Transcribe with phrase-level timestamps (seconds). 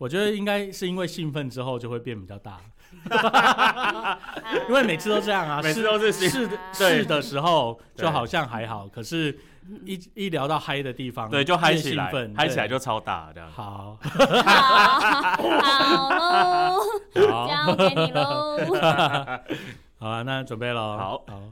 [0.00, 2.58] 我觉得应该是因为兴奋之后就会变比较大，
[4.66, 9.38] 因为每次都这样啊， 每次都是试试的时候就好像还好，可是
[9.84, 13.50] 一一聊到嗨的地方，对，就嗨起来嗨起来就超大这样。
[13.52, 16.78] 好，好，好喽，
[17.14, 18.56] 交给你喽。
[20.00, 21.22] 好啊，那准备了，好。
[21.28, 21.42] 好，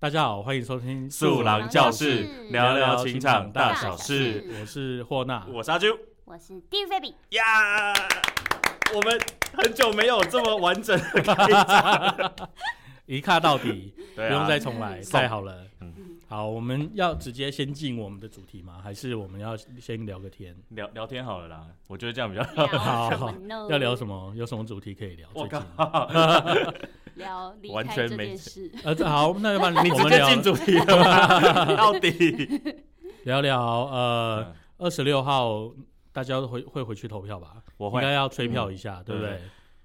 [0.00, 5.96] 大家好，欢迎收听素狼教室聊聊情场大小事事，我是霍娜，我是阿啾
[6.30, 7.92] 我是蒂菲比，呀，
[8.94, 9.20] 我们
[9.52, 12.32] 很久没有这么完整的开场，
[13.06, 15.92] 一卡到底， 不用再重来，送太好了嗯。
[16.28, 18.80] 好，我们要直接先进我们的主题吗？
[18.80, 20.56] 还是我们要先聊个天？
[20.68, 22.44] 聊聊天好了啦，我觉得这样比较。
[22.78, 23.34] 好好？
[23.68, 24.06] 要聊什？
[24.06, 24.32] 么？
[24.36, 25.28] 有什么主题可以聊？
[25.34, 26.08] 我最近靠，
[27.16, 28.70] 聊完全没事。
[28.84, 31.74] 呃，好，那要不然 你我们聊直接进主题了？
[31.76, 32.62] 到底？
[33.24, 35.70] 聊聊呃嗯二十六号
[36.12, 37.62] 大家都回会回去投票吧？
[37.76, 39.40] 我会应该要催票一下，对不对？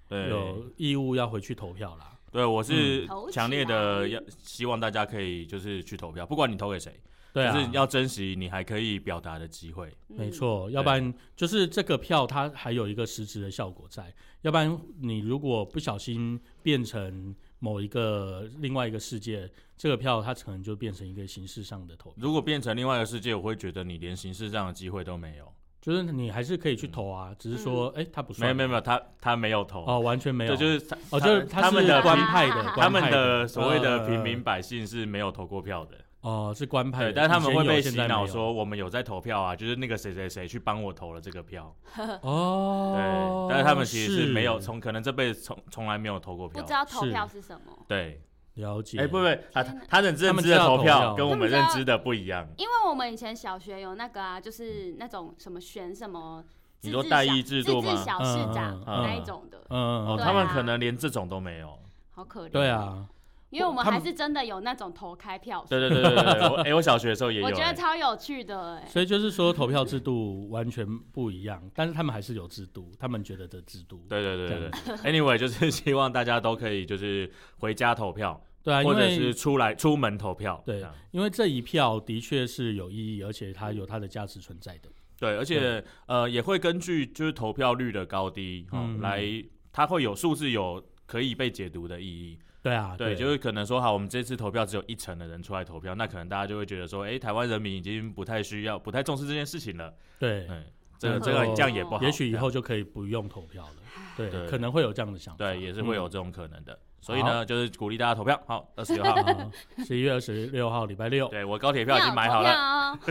[0.08, 2.12] 对有义务要回去投票啦。
[2.32, 6.94] 对，我是强烈的要希望大家可以就是去投票，不管你投给谁，
[7.34, 9.92] 对啊，就是要珍惜你还可以表达的机会。
[10.08, 25.52] 没错，要不然就是这个票它还有一个实质的效果在，要不然你如果不小心变成某一个另外一个世界，这个票它可能就变成一个形式上的投票，如果变成另外一个世界，我会觉得你连形式上的机会都没有。
[25.86, 46.64] 就是你还是可以去投啊，只是说哎、他不算，没有没有没有，他他没有投，哦，完全没有，对，就是他哦，就是他们的官派的，他他们的所谓的呃平民百姓是没有投过票的，哦是官派的，对，但是他们会被洗脑，说我们有在投票啊，就是那个谁谁谁去帮我投了这个票，现在没有对哦，，但是他们其实是没有从可能这辈子从从来没有投过票。
[46.64, 48.20] 不知，道投票是什么，对，
[48.56, 56.44] 了解，哎，不不，他他认认知的投票跟我们认知的不一样，因为我们以前小学有那个啊，就是那种什么选什么
[56.80, 57.92] 自治小，你说代议制度吗？
[57.92, 61.78] 自治小市长嗯嗯那一种的，嗯，嗯哦，他们啊可能连这种都没有。
[62.12, 62.52] 好可怜。
[62.52, 63.06] 对，啊，
[63.50, 67.74] 因为我们还是真的有那种投开票，对对对对对 哎，我小学的时候也有，我觉得哎。
[67.74, 68.86] 超有趣的哎。
[68.88, 74.06] 所以就是说投票制度完全不一样，但是他们还是有制度，他们觉得的制度。
[74.08, 77.30] 对对对对对，anyway，就是希望大家都可以就是
[77.60, 80.62] 回家投票，对啊，或者是出来出门投票。
[80.66, 84.90] 对因为这一票的确是有意义，而且它有它的价值存在的。
[85.18, 89.24] 对，而且呃也会根据就是投票率的高低，哦嗯来
[89.72, 92.38] 它会有数字有可以被解读的意义。
[92.64, 99.94] 对啊，对，就是可能说好，我们这次投票只有一成的人出来投票，那可能大家就会觉得说，哎，台湾人民已经不太需要、不太重视这件事情了。
[100.18, 100.66] 对，嗯，
[100.98, 102.02] 这个嗯这个哦这样也不好。
[102.02, 103.76] 也许以后就可以不用投票了。
[104.18, 105.46] 对，对可能会有这样的想法。
[105.46, 106.78] 对也是会有嗯这种可能的。
[107.06, 108.42] 所以呢，就是鼓励大家投票。
[108.48, 109.52] 好， 二十六号，好
[109.86, 112.56] 十一月二十六号礼拜六对我高铁票已经买好了，了。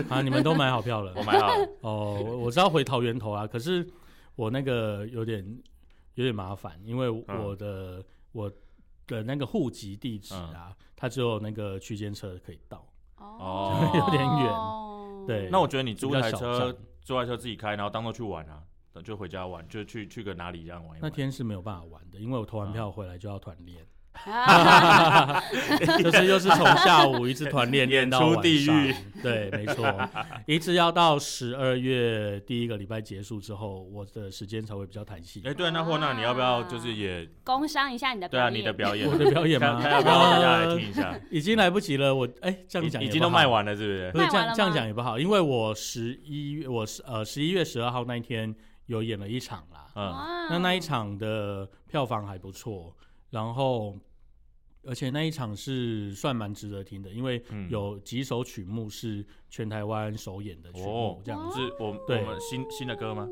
[0.09, 1.23] 啊，你们都买好票了 我。
[1.23, 1.69] 买好了。
[1.79, 3.87] 哦，我我知道回桃源头啊，可是
[4.35, 5.41] 我那个有点
[6.15, 8.51] 有点麻烦，因为嗯我的、我
[9.07, 12.85] 的那个户籍地址啊，嗯它只有那个区间车可以到。
[13.17, 14.53] 哦 有点远远
[15.25, 18.61] 对那我觉得你租台车，租台车自己开，然后当做去玩啊，
[18.95, 21.01] 等就回家玩，就去去个哪里这样玩一玩。
[21.01, 23.85] 那天是没有办法玩的，因为我投完嗯票回来就要团练，
[24.25, 25.41] 啊
[26.01, 28.95] 就是又是从下午一直团练练到出晚上 地狱。
[29.21, 29.85] 对，没错，
[30.47, 35.53] 一直要到十二月第一个礼拜结束之后，我的时间才会比较弹性哎，。
[35.53, 39.81] 对，那霍娜你要不要就是也工商一下你的对啊表演你的表演 我，的表演吗？
[39.83, 41.19] 要不要大家来呃听一下？
[41.29, 43.45] 已经来不及了，我哎，这样讲已经都卖。
[43.45, 44.19] 完了，是不是不？
[44.19, 48.55] 是这样这样讲也不好，因为我十一月我是呃十一月十二号那一天
[48.87, 52.95] 有演了一场啦，嗯，那那一场的票房还不错，
[53.29, 53.97] 然后
[54.83, 57.69] 而且那一场是算蛮值得听的，因为嗯。
[57.69, 61.57] 有几首曲目是全台湾首演的曲目哦，这样子。
[61.57, 62.21] 是我对。
[62.21, 63.27] 我们新新的歌吗？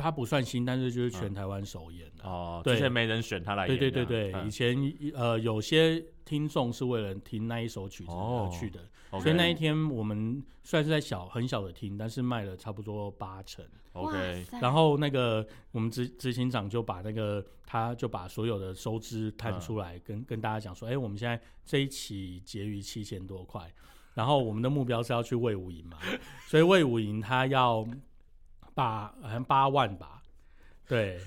[0.00, 2.24] 它不算新，但是就是全台湾首演的。
[2.24, 2.74] 哦，对。
[2.74, 3.80] 之前没人选他来对演。
[3.80, 4.46] 对对对，嗯。
[4.46, 4.76] 以前
[5.14, 8.80] 呃有些听众是为了听那一首曲子哦而去的
[9.20, 13.64] 所以那一天我们虽然是在小很小的厅，但是卖了差不多八成。
[13.92, 23.68] OK，然后那个我们执执行长就把那个他就把所有的收支摊出来，跟跟大家讲说，哎，我们现在这一期结余七千多块，
[24.14, 25.98] 然后我们的目标是要去魏武营嘛，
[26.46, 27.84] 所以魏武营他要
[28.80, 30.16] 八好像八万吧。
[30.88, 31.20] 对，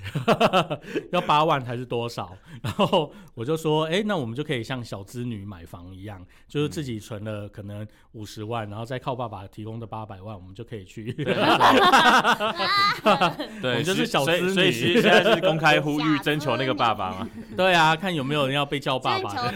[1.13, 2.35] 要八万还是多少？
[2.61, 11.33] 然后我就说，哎、那我们就可以像小资女买房一样，就是自己存了可能五十万，然后再靠爸爸提供的八百万，我们就可以去对
[13.79, 17.29] 们就是小所以资女所以其实现在是公开呼吁假征求那个爸爸嘛。
[17.55, 19.53] 对啊，看有没有人要被叫爸爸的，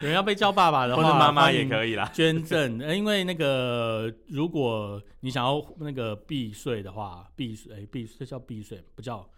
[0.00, 2.10] 有人要被叫爸爸的话，或者妈妈也可以啦。
[2.12, 9.28] 捐赠，呃因为那个如果你想要那个避税的话，避税哎避这叫避税，不叫，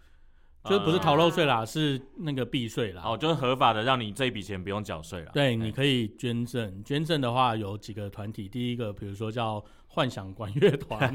[0.65, 3.01] 就是不是逃漏税啦，是那个避税啦。
[3.05, 5.31] 哦，就是合法的，让你这一笔钱不用缴税了。
[5.33, 6.83] 对，哎你可以捐赠。
[6.83, 11.11] 捐赠的话有几个团体，第一个比如说叫幻想管乐团，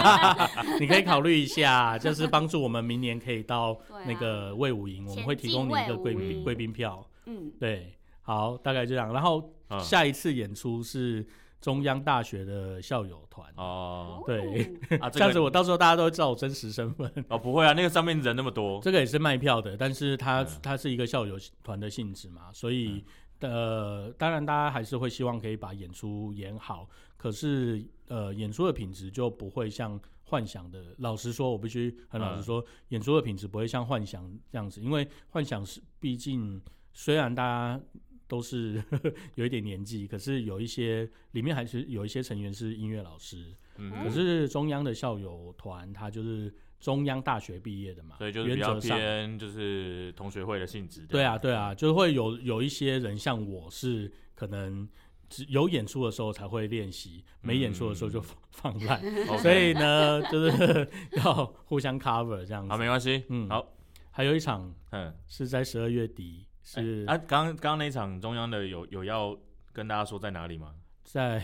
[0.80, 7.06] 你可以考虑一下，就是帮助我们明年可以到那个魏武营，我们会提供你一个贵宾贵宾票。
[7.26, 9.12] 嗯，对，好，大概这样。
[9.12, 11.24] 然后嗯下一次演出是
[11.60, 13.52] 中央大学的校友团。
[13.56, 14.72] 哦对
[15.12, 17.12] 这样子，我到时候大家都会知道我真实身份。
[17.28, 23.04] 哦不会啊，那个上面人那么多，这个也是卖票的，但是它嗯它是一个校友团的性质嘛，所以
[23.40, 30.94] 呃，当然大家还是会希望可以把演出演好，可是呃，演出的品质就不会像幻想的。
[30.98, 36.60] 老实说，我必须很老实说，演出的品质不会像幻想这样子，因为幻想是毕竟
[36.92, 37.80] 虽然大家。
[38.28, 38.80] 都是
[39.34, 48.98] 有一点年纪，可是有一些里面还是有一些成员是音乐老师，嗯，可是中央的校友团，他就是中央大学毕业的嘛，所以就是比较原则上。
[48.98, 51.06] 偏就是同学会的性质。
[51.06, 54.88] 对啊，对啊，就会有有一些人像我是可能
[55.28, 59.38] 只有演出的时候才会练习，没演出的时候就放放烂， OK。
[59.38, 62.82] 所以呢，就是要互相 cover 这样好，子。
[62.82, 63.24] 没关系。
[63.28, 63.48] 嗯。
[63.48, 63.74] 好，
[64.10, 69.34] 还有一场嗯，是在十二月底，是啊，刚刚刚那一场中央的有有要
[69.72, 70.74] 跟大家说在哪里吗？
[71.02, 71.42] 在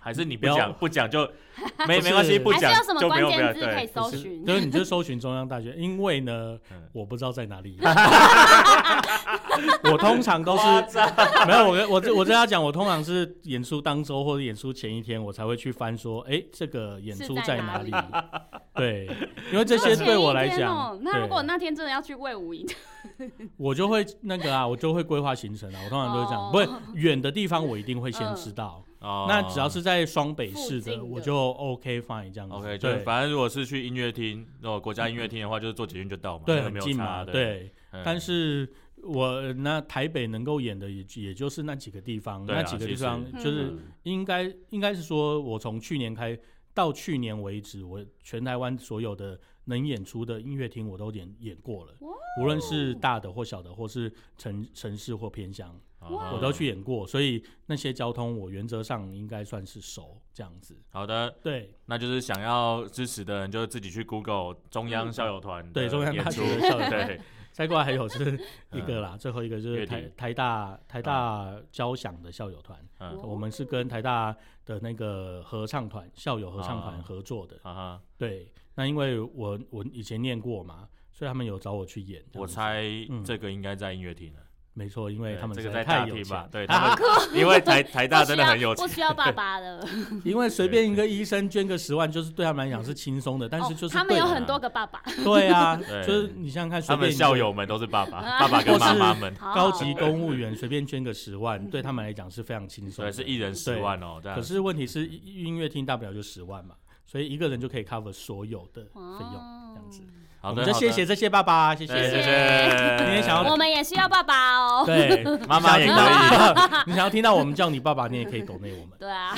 [0.00, 1.24] 还是你不要讲不讲就
[1.86, 4.20] 没没关系，不讲就没有什么就不关用不要键字可以对。
[4.20, 4.44] 寻？
[4.44, 7.78] 就是你就搜寻中央大学，因为呢嗯，我不知道在哪里。
[9.92, 10.64] 我通常都是
[11.46, 18.30] 没有，我跟我这我这要讲，我通常是演出当周或者演出前一天，我才会去翻说，哎、这个演出在哪里哪？
[18.74, 19.08] 对，
[19.52, 22.66] 因为这些对我来讲哦，那如果那天真的要去魏武营，
[23.56, 25.80] 我就会那个啊，我就会规划行程啊。
[25.84, 28.82] 我通常都是这样，哦不会远的地方我一定会先知道。
[29.00, 32.56] 哦那只要是在双北市的，的我就 OK fine 这样子。
[32.56, 37.72] OK，就对反正如果是去音乐厅，如果国家音乐厅的话，就是坐捷运就到嘛，对，很近嘛，差。，对。
[37.92, 38.68] 嗯但是
[39.02, 43.78] 我那台北能够演的也也就是那几个地方，啊那几个地方就是嗯。
[44.04, 46.38] 应该应该是说，我从去年开
[46.74, 51.92] 到去年为止，我全台湾所有的能演出的音乐厅我都演演过了，
[52.40, 60.76] 无论是大的或小的，或是城城市或偏乡，哦我都去演过，所以那些交通我原则上应该算是熟这样子。
[60.90, 61.74] 好的，对。
[61.86, 67.20] 那就是想要支持的人，就自己去 Google 中央校友团的对，中央大学校友 对，
[67.58, 68.38] 再过来还有是
[68.72, 72.78] 一个啦，最后一个就是台台大台大交响的校友团。
[73.00, 74.32] 嗯，我们是跟台大
[74.64, 77.56] 的那个合唱团、校友合唱团啊合作的。
[77.64, 82.24] 啊哈，对，那因为我我以前念过嘛，所以他们有找我去演。
[82.34, 84.40] 我猜嗯这个应该在音乐厅了，
[84.78, 86.98] 没错，因为他们这个在实在太有钱，对他们，
[87.34, 89.84] 因为台 台大真的很有钱，不需要爸爸的，
[90.24, 110.02] 因为随便一个医生捐个十万，就是对他们来讲是轻松的，但是就是哦他们有很多个爸爸，对啊，对就是你想想看，随他们便校友们都是爸爸，爸爸跟妈妈们，高级公务员随便捐个十万，对他们来讲是非常轻松对，是一人十对万哦，这样可是问题是音音乐厅大不了就十万嘛，所以一个人就可以 cover 所有的费用，哦这样子。
[110.40, 112.22] 好的，我们就谢谢这些爸爸，谢，谢谢。
[112.22, 112.96] 谢。
[112.98, 114.84] 今天想要我们也需要爸爸哦。
[114.86, 115.94] 对，妈妈也可以。
[115.94, 116.82] 以。
[116.86, 118.90] 你想要听到我们叫你爸爸，你也可以抖内我们。
[118.98, 119.34] 对啊，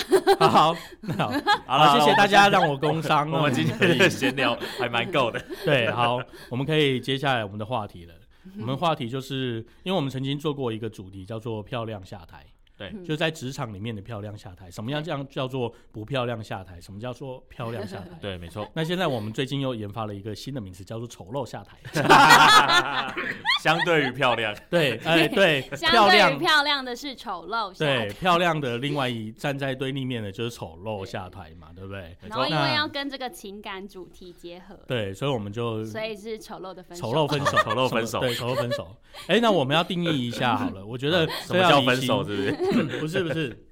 [0.48, 1.32] 好，那好，
[1.66, 3.30] 好了，谢谢大家让我工伤。
[3.30, 5.42] 我们今可以天的闲聊还蛮够的。
[5.64, 6.20] 对，好，
[6.50, 8.14] 我们可以接下来我们的话题了。
[8.58, 12.44] 我们话题就是，因为我们曾经做过一个主题叫做“漂亮下台”，
[12.88, 14.70] 对就在职场里面的漂亮下台。
[14.70, 16.80] 什么样这样叫做不漂亮下台？
[16.80, 18.08] 什么叫做漂亮下台？
[18.20, 18.66] 对，没错。
[18.74, 21.76] 那现在我们最近又研发了一个新的名词，叫做丑陋下台。
[23.62, 32.16] 相对于漂亮，对，哎，对，相对于漂亮，漂亮的是丑陋下对，漂亮的另外一站在对立面的就是丑陋下台嘛，对不对？
[32.22, 37.10] 然后因为要跟这个情感主题结合，对，所以我们就所以是丑陋的分手。
[37.10, 38.96] 丑陋分手，丑陋分手对，丑陋分手。
[39.26, 42.24] 哎，那我们要定义一下好了，我觉得什么叫分手？
[42.24, 42.69] 这是不是？
[43.00, 43.68] 不是不是，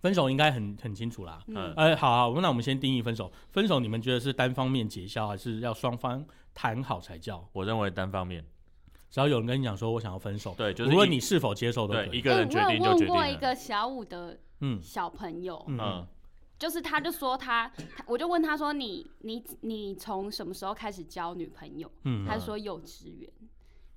[0.00, 1.42] 分手应该很很清楚啦。
[1.46, 3.32] 嗯，哎，好好，那我们先定义分手。
[3.50, 7.48] 分手你们觉得是单方面结交，还是要双方谈好才叫？
[7.52, 8.44] 我认为单方面，
[9.10, 12.08] 只要有人跟你讲说我想要分手，对，就是无论你是否接受都可以。
[12.08, 13.36] 对一个人决哎我有定就决问过一。
[13.36, 16.06] 个小五的嗯小朋友，嗯嗯，
[16.58, 21.90] 就是他就说他，他我就问他说你你你从什么时候开始交女朋友？
[22.04, 23.30] 嗯他就说幼稚园，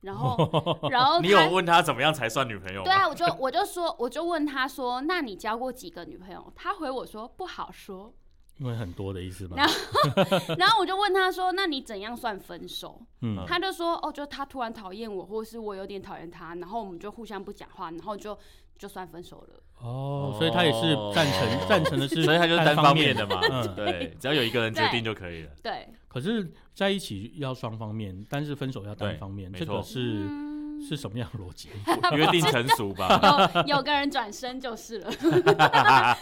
[0.08, 0.36] 然后
[0.90, 2.86] 然后你有问他怎么样才算女朋友吗？
[2.86, 6.52] 对啊，我就我就说我就问他说，那你交过几个女朋友？
[6.56, 8.14] 他回我说不好说，
[8.58, 9.58] 因为很多的意思嘛。
[9.58, 9.74] 然后
[10.58, 18.38] 然后我就问他说：“那你怎样算分手？”嗯他就说：“哦，就他突然讨厌我，或是我有点讨厌他，然后我们就互相不讲话，然后就
[18.78, 19.60] 就算分手了。
[19.80, 25.52] 哦，所以他也是赞成 赞成的是，所以他就是单方方面的嘛，嗯对，只要有一个人决定就可以了。
[25.62, 31.70] 对，可是在一起要双方面，但是分手要单方面，没错这个是嗯，是什么样的逻辑？
[32.18, 33.22] 约定成熟吧。
[33.68, 35.12] 有有个人转身就是了，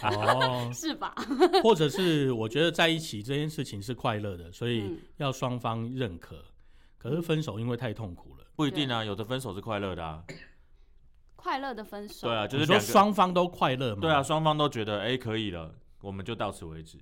[0.02, 1.14] 哦，是吧？
[1.62, 6.36] 或者是我觉得在一起这件事情是快乐的，所以嗯要双方认可。
[6.98, 10.22] 可是分手因为太痛苦了，不一定啊，有的分手是快乐的啊。
[11.46, 14.00] 快乐的分手，对啊，就是说双方都快乐嘛？
[14.00, 16.98] 对啊，，双方都觉得哎、可以了，我们就到此为止。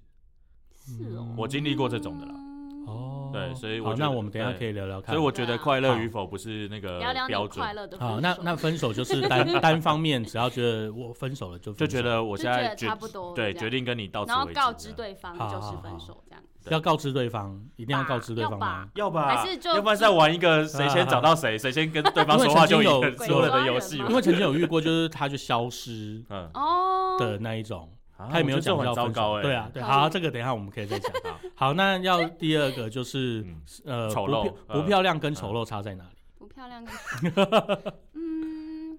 [0.70, 2.53] 是哦，我经历过这种的啦，嗯
[2.86, 5.14] 哦，对所以我好，觉得那我们等一下可以聊聊看。
[5.14, 7.64] 所以我觉得快乐与否不是那个聊聊标准。
[7.64, 7.98] 快准，乐的。
[7.98, 11.86] 好，那那分手就是单 单方面，只要觉得我分手了就分手。
[11.86, 15.80] 就觉得我就觉得现在决差不多对决定跟你到此然后为止，告知对方好就是好好。
[15.82, 16.42] 分手这样。
[16.70, 18.88] 要告知对方，一定要告知对要吧方吗？
[18.94, 19.36] 要吧？
[19.36, 24.06] 还是就要不然再玩一个 谁先找到谁，谁先跟对方说话就有输了的 游戏因。
[24.06, 29.02] 为曾经有遇过，就是他就消失嗯，哦，的那一种，啊他也没有讲到分手。
[29.04, 29.42] 很糟糕哎。
[29.42, 31.12] 对啊，对，好，这个等一下我们可以再讲。
[31.54, 36.16] 好，那要第二个就是嗯呃，丑陋不漂呃不漂亮跟丑陋差在哪里？
[36.38, 36.94] 不漂亮跟
[38.14, 38.98] 嗯，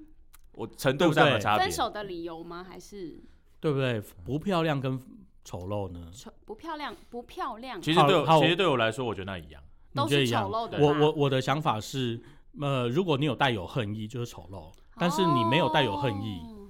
[0.51, 1.71] 我程度上的差别分。
[1.71, 2.65] 手的理由吗？
[2.67, 3.19] 还是
[3.59, 4.01] 对不对？
[4.23, 4.99] 不漂亮跟
[5.43, 6.09] 丑陋呢？
[6.13, 7.81] 丑不漂亮不漂亮？
[7.81, 9.61] 其实对其实对我来说，我觉得那一样。
[9.93, 10.77] 都是你觉得一样丑陋的。
[10.79, 12.21] 我我我的想法是，
[12.59, 16.67] 呃，如果你有带有恨意，就是丑陋；但是你没有带有恨意哦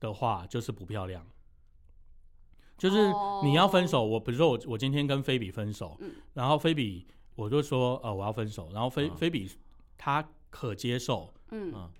[0.00, 1.24] 的话，就是不漂亮。
[2.78, 9.50] 就是你要分手，我比如说我我今天跟菲比分手，嗯然后菲比我就说呃我要分手，然后菲、嗯菲比
[9.96, 11.90] 她可接受，嗯嗯，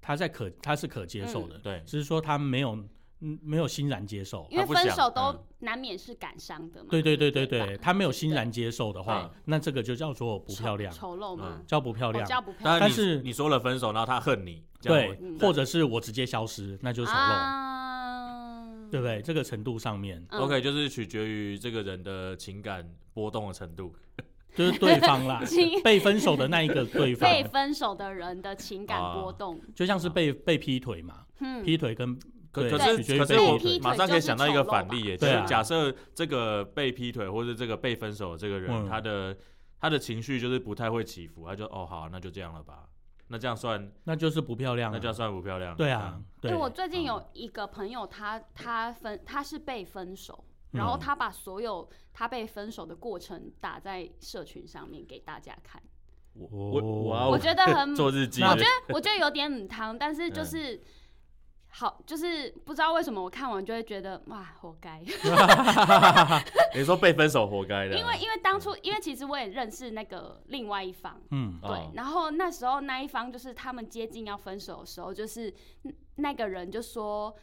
[0.00, 2.78] 她在可她是可接受的，对，只是说她没有
[3.20, 4.46] 嗯没有欣然接受。
[4.50, 6.88] 因为分手都嗯难免是感伤的嘛。
[6.90, 11.64] 对对对对对，吧她没有欣然接受的话，那这个就叫做不漂亮，丑陋吗嗯？
[11.66, 12.26] 叫不漂哦亮。
[12.26, 12.80] 叫不漂亮。
[12.80, 17.65] 但是你说了分手，然后他恨你，对或者是我直接消失，那就是丑陋，啊，
[18.96, 19.22] 对不对？
[19.22, 20.40] 这个程度上面，嗯。
[20.40, 23.94] OK，就是取决于这个人的情感波动的程度。
[24.56, 29.12] 就是对方啦 情，被分手的那一个对方，被分手的人的情感啊。
[29.12, 32.18] 波动，就像是被被劈腿嘛，嗯，劈腿跟
[32.52, 33.78] 对可可是取决于可是我被劈腿。
[33.78, 38.88] 腿马上可以想到一个反例耶，就对啊是假设这个被劈腿或者这个被分手的这个人，嗯。
[38.88, 39.36] 他的
[39.78, 42.84] 他的情绪就是不太会起伏，他就哦好，那就这样了吧，
[43.28, 45.74] 那这样算那就是不漂亮啊，那这样算不漂亮？
[45.76, 55.82] 对啊，对，因为我最近有一个朋友，他他分他是被分手，然后嗯他把所有他被分手的过程打在社群上面给大家看。
[56.34, 60.80] 我哦我我我觉得很 做日记，我觉得我觉得有点母汤，但是嗯就是。
[61.78, 64.98] 好，就是不知道为什么我看完就会觉得哇，活该。
[66.74, 71.68] 你说被分手活该的，因为因为当初，因为其实我也认识那个另外一方，嗯哦。
[71.68, 75.52] 对，然后那时候那一方就是他们接近要分手的时候，就是
[75.82, 77.36] 那那个人就说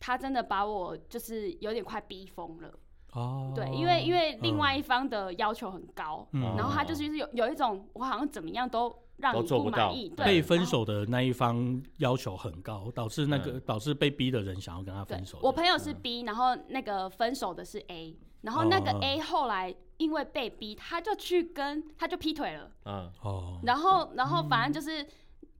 [0.00, 2.74] 他真的把我就是有点快逼疯了，
[3.12, 6.56] 哦，对，因为因为另外嗯一方的要求很高，嗯。
[6.56, 15.38] 然后他就是有有一种我好像怎么样都让都你做不到满意，对，被分手的那一方要求很高，导致那个导致被逼的人想要跟他分手。
[15.42, 22.70] 我朋友是 B，然后那个分手的是 A，然后那个哦 A 后来因为被逼，他就去跟他就劈腿了。
[22.84, 25.06] 嗯，哦，然后，然后反正就是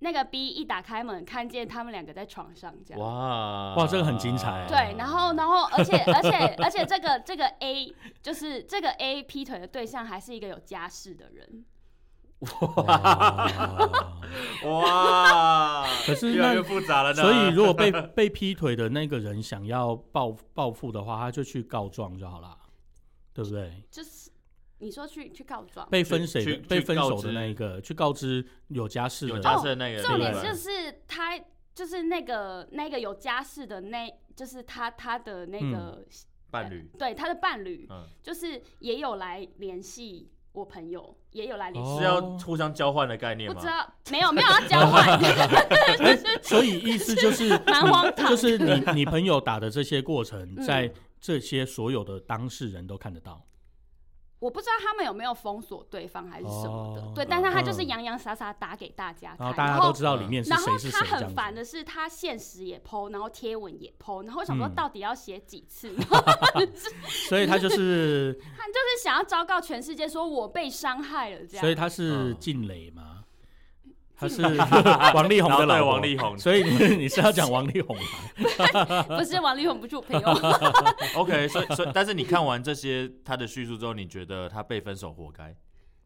[0.01, 3.01] 那个 B 一打开门，看见他们两个在床上这样。
[3.01, 11.65] 哇哇这个很精彩对，然后，然后，而且，而且，而且，这个这个 A 就是这个 A 劈腿的对象还是一个有家室的人。
[12.41, 14.13] 哇。
[14.65, 17.23] 哇，可是越来那越复杂了呢。
[17.23, 22.57] 所以如果被被劈腿的那个人想要报报复的话，他就去告状就好了，
[23.33, 23.83] 对不对？
[23.91, 24.31] 就是
[24.79, 31.39] 你说去去告状，被分手的被分手的那一个去告知有家室有的哦家室的那个人，重点就是他
[31.75, 36.05] 就是那个那个有家室的那，就是他他的那个、
[36.51, 41.91] 伴侣，对他的伴侣，嗯，就是也有来联系我朋友，也有来联系。
[41.91, 43.67] 哦是要互相交换的概念吗不知？
[43.67, 45.21] 道，没有没有要 交换，
[46.43, 48.37] 所以意思就是蛮荒唐就。
[48.37, 53.45] 是你 你朋友打的这些过程，嗯在这些所有的当事人都看得到。
[54.39, 61.25] 我不知道他们有没有封锁对方还是什么的，哦对，但是他就是嗯洋洋洒洒打给大家看，然后大家都知道里面是然后谁是谁他这样子。
[61.27, 65.95] 很烦的是，他现实也 PO，然后贴文也 PO，然后我想说嗯到底要写几次？
[67.29, 71.61] 所以他就是，他就是想要昭告全世界说我被伤害了这样。
[71.63, 73.16] 所以他是嗯静蕾嘛？
[74.17, 74.43] 他是
[75.15, 75.93] 王力宏的老婆。
[75.93, 76.39] 王力宏。
[76.39, 79.03] 所以你 你是要讲王力宏吗？
[79.19, 80.29] 不是王力宏，不是我朋友。
[81.17, 85.55] OK，所以所以，但是你看完这些他的叙述之后，你觉得他被分手活该？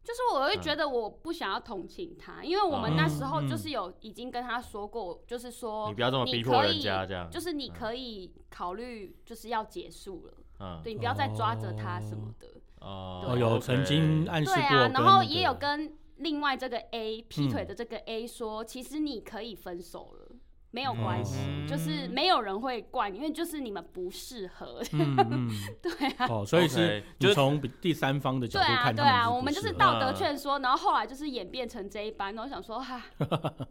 [0.02, 3.48] 就是我会觉得我不想要同情他，因为我们那时候嗯。
[3.48, 7.30] 就是有已经跟他说过，就是说你不要这么逼迫人家，这样。
[7.30, 10.80] 就是你可以考虑就是要结束了，嗯。
[10.82, 12.48] 对你不要再抓着他什么的。
[12.80, 13.24] 哦。
[13.28, 17.50] 哦，有曾经暗示对啊，然后也有跟另外这个 A 劈嗯。
[17.50, 20.36] 腿的这个 A 说，其实你可以分手了。
[20.72, 21.66] 没有关系，嗯。
[21.66, 24.80] 就是没有人会怪你，因为就是你们不适合。
[24.92, 25.50] 嗯嗯，
[25.82, 33.02] 对啊，哦，所以是就是从第三方的角度看对啊，对啊我们就是道德劝说，然后后来就是演变成这一班，然后想说哈，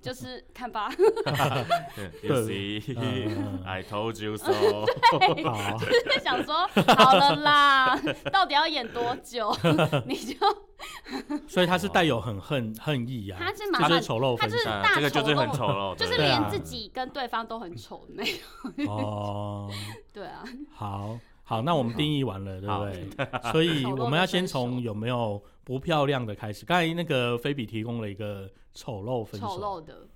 [0.02, 0.92] 就是看吧，
[1.96, 3.64] 对，You 嗯 see, 嗯。
[3.66, 4.52] I told you so。
[4.52, 5.44] 对，
[6.04, 7.98] 就是想说好了啦，
[8.30, 9.56] 到底要演多久？
[10.06, 10.36] 你就
[11.48, 18.94] 所以他是带有很恨恨意啊，他是这满是丑陋他就是分手啊大这个就是很丑丑陋，就是连自己跟对方都很丑的那种。
[18.94, 19.72] 哦。
[20.14, 20.44] 对啊，
[20.74, 23.10] 好好，那我们定义完了，对不好对？
[23.52, 26.64] 所以我们要先从有没有不漂亮的开始。
[26.66, 30.08] 刚才那个菲比提供了一个丑陋分丑，陋的，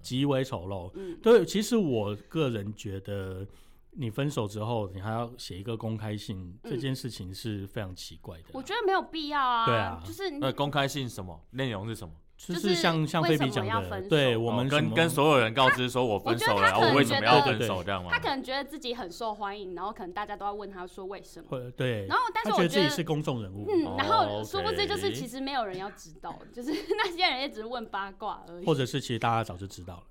[0.00, 0.90] 极为丑陋。
[0.94, 3.46] 嗯，对，其实我个人觉得，
[3.94, 8.44] 你分手之后，你还要写一个公开信，这嗯件事情是非常奇怪的。
[8.52, 9.66] 我觉得没有必要啊。
[9.66, 12.14] 对啊就是你那公开信什么内容是什么？
[12.44, 18.18] 就就是像像为什么菲比讲的，要分对我们跟跟所有人告知说我分手了，我为什么要分手这样吗他？
[18.18, 21.70] 可能觉得自己很受欢迎，然后可能大家都要问他说为什么。
[21.76, 28.66] 对，然后，但是我觉得自己是公众人物，嗯，然后哦殊不知就是其实没有人要知道，就是 那些人也只是问八卦而已。
[28.66, 30.02] 或者是其实大家早就知道了。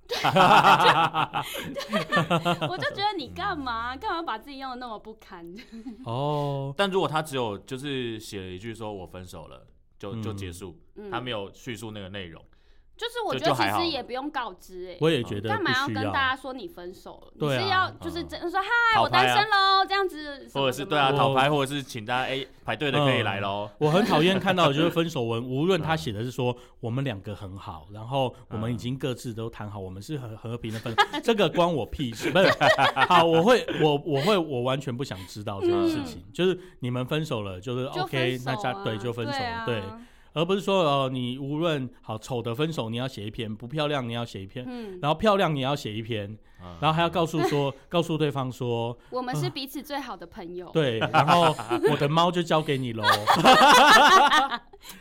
[2.70, 5.54] 我就觉得你干嘛干嘛把自己用的那么不堪？
[6.06, 9.66] 哦，但如果他只有就是写了一句说我分手了，
[10.02, 12.44] 就就嗯结束，嗯，他没有叙述那个内容。
[13.02, 17.34] 就是我觉得其实也不用告知哎、我也觉得干嘛要跟大家说你分手了？
[17.40, 23.68] 对啊你是要就是真的说嗨，我单身喽，这样子或者是对啊，我讨牌，或者是请大家哎排队的可以来喽。
[23.80, 32.30] 我很讨厌看到的就是分手文， 无论他写的是说我们两个很好，然后我们已经各自都谈好，我们是很和平的分手，这个关我屁事。
[32.30, 32.48] 不是，
[33.10, 36.24] 好，我会，我我会，我完全不想知道这件事情。
[36.32, 39.82] 就是你们分手了，就是 OK，那家对就分手对，
[40.34, 46.38] 而不是说哦，你无论好丑的分手你要写一篇，不漂亮你要写一篇，嗯，然后漂亮你要写一篇，嗯
[46.80, 51.56] 然后还要告诉说 告诉对方说，我们是彼此最好的朋友，对，然后
[51.90, 53.04] 我的猫就交给你喽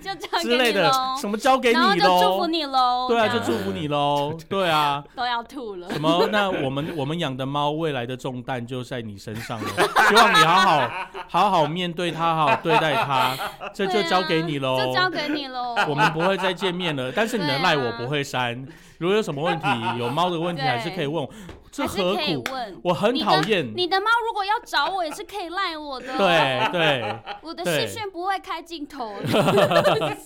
[0.00, 2.46] 就交之类的给你喽，，什么交给然后你就祝福喽。
[2.48, 4.36] 你喽，对啊，就样祝福你喽。
[4.48, 5.90] 对啊，都要吐了。
[5.90, 6.28] 什么？
[6.30, 9.68] 那我们我们养的猫未来的重担就在你身上了，
[10.08, 10.90] 希望你好好
[11.28, 13.34] 好好面对它，好好对待它，
[13.72, 14.84] 这就对啊交给你喽。
[14.84, 15.74] 就交给你喽。
[15.88, 18.66] 我们不会再见面了，但是你的对啊赖我不会删。
[19.00, 19.66] 如果有什么问题，
[19.98, 21.30] 有猫的问题 还是可以问我。
[21.72, 22.44] 这是可以苦？
[22.52, 22.80] 问。
[22.84, 23.72] 我很讨厌。
[23.74, 30.16] 你的猫如果要找我，也是可以赖我的。，对对， 我的视讯不会开镜头的，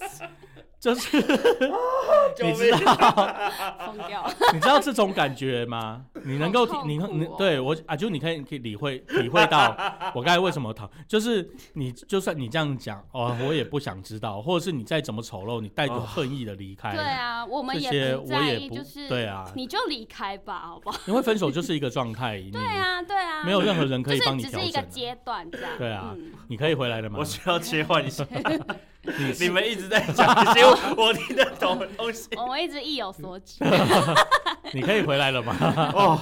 [0.84, 1.16] 就是
[2.44, 2.94] 你知道
[3.86, 4.30] 疯掉。
[4.52, 6.04] 你知道这种感觉吗？
[6.24, 9.74] 你能够体你好痛苦哦你对我啊，就你可以可以理会体会到
[10.14, 21.00] 我刚才为什么讨，就是你就算你这样讲哦，我也不想知道，或者是你再怎么丑陋，你带着恨意的离开，对啊，我们这些也不在意，我也不就是对啊，你就离开吧，好不好？
[21.08, 24.82] 因为分手就是一个状态，你对啊，对啊，没有任何人可以帮你调只是一个。
[24.82, 25.70] 阶段这样。
[25.78, 27.24] 对啊嗯你可以回来的吗我？
[27.24, 28.22] 需要切换一下，
[29.40, 30.64] 你们一直在讲一些
[30.96, 33.56] 我听得懂的东西，我们一直意有所指。
[34.72, 35.54] 你可以回来了吗？
[35.94, 36.20] 哦，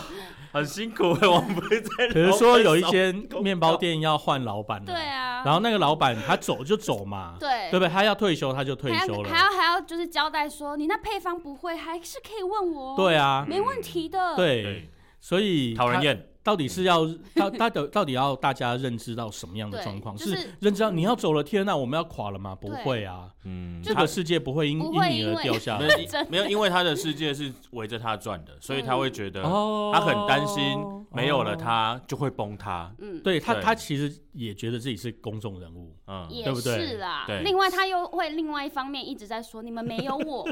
[0.53, 1.05] 很辛苦。
[1.11, 7.88] 我们不是在比如说有一间面包店要换老板了，对啊，然后那个老板他走就走嘛，对对不对？
[7.88, 12.97] 他要退休他就退休了，要还要还要就是交代说，你那配方不会，还是可以问我。
[12.97, 14.37] 对，啊，没问题的。
[14.37, 14.90] 对对，
[15.21, 20.16] 所以他讨人厌，到底是要 到他的到底要大家认知到什么样的状况？
[20.16, 22.55] 就是认知到你要走了，天呐，我们要垮了吗？
[22.55, 25.96] 不会啊，嗯，这个世界不会因不因你而掉下没来。
[26.28, 29.90] 没有，因为他的世界是围着他转的，所以他会觉得哦。
[29.94, 30.78] 他很担心
[31.11, 32.90] 没有了他就会崩塌。
[32.98, 36.87] 嗯，对他，他其实也觉得自己是公众人物，嗯，对不对？
[36.87, 37.24] 是啦。
[37.26, 37.42] 对。
[37.42, 40.48] 另外，他又会另外一方面一直在说，你们没有我，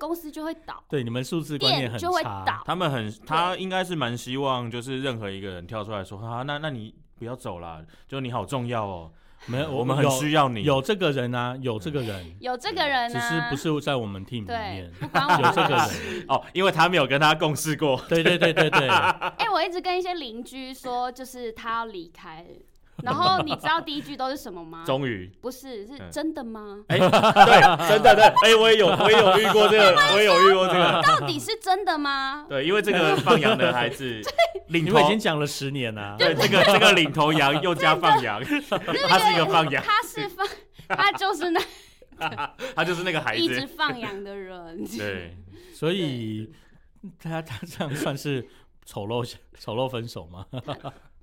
[0.00, 2.42] 公司就会倒，对你们数字观念很店就会差。
[2.44, 2.62] 倒。
[2.64, 9.12] 他们很，他应该是蛮希望，就是任何一个人跳出来说啊，那那你不要走啦，就你好重要哦，
[9.46, 10.62] 没有，我们很有需要你。
[10.64, 16.24] 有这个人啊，有这个人，有这个人只呢、是不是在我们 team 里对面，不关我有这个人。
[16.28, 18.00] 哦，因为他没有跟他共事过。
[18.08, 18.88] 对对对对对，
[19.38, 22.48] 哎、我一直跟一些邻居说，就是他要离开了，
[23.04, 24.84] 然后你知道第一句都是什么吗？
[24.86, 26.84] 终于，不是，是嗯真的吗？
[26.88, 32.46] 哎， 对，真的对，哎，我也有，我也有遇过这个， 我也有遇过这个，到底是真的吗？
[32.48, 34.20] 对，因为这个放羊的孩子
[34.68, 40.46] 领头已经讲了十年了、啊，对，这个这个领头羊又加放羊，他是一个放羊，他是放，
[40.88, 41.60] 他就是那
[42.74, 43.66] 他就是那个孩子一直子。
[43.76, 44.84] 放羊的人。
[44.96, 45.36] 对，
[45.72, 46.52] 所以
[47.18, 48.46] 他他这样算是
[48.84, 49.24] 丑陋
[49.58, 50.44] 丑陋分手吗？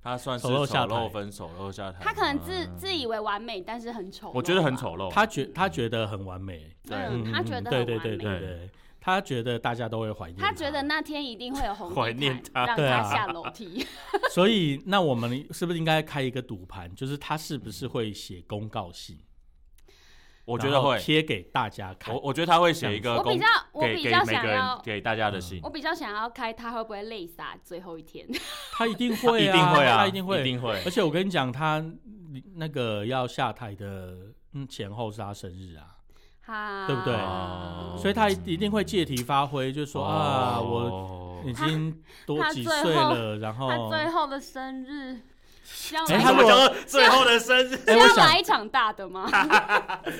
[0.08, 1.98] 他算是丑陋下台丑陋分手陋下台。
[2.02, 4.32] 他可能自嗯自以为完美，但是很丑陋。
[4.34, 5.12] 我觉得很丑陋。
[5.12, 8.00] 他觉他觉得很完美，对嗯，他觉得对很完美。
[8.00, 8.70] 对对对对，
[9.02, 13.86] 他觉得大家都会怀念他觉得那天一定会有红怀念他让他下楼梯。
[14.32, 19.20] 所以那我们是不是应该开一个赌盘，就是他是不是会写公告信？
[20.48, 22.22] 我觉得会，贴给大家看我。
[22.24, 25.70] 我觉得他会写一个公我比较我给比较给每个人想要，给大家的信我。
[25.70, 28.26] 比较想要开他会不会泪洒最后一天？
[28.72, 30.90] 他一定会、 一定会啊，他一定会，一定会而。
[30.90, 31.84] 且我跟你讲，他
[32.56, 34.16] 那个要下台的
[34.54, 35.98] 嗯前后是他生日啊，
[36.46, 45.20] 哈，对不对哦所以他一定会借题发挥，就说、啊，我我已经多他几岁了，然后他最后的生日
[46.10, 47.78] 哎买什么他如果叫做最后的生日？
[47.88, 49.30] 要我想买一场大的吗？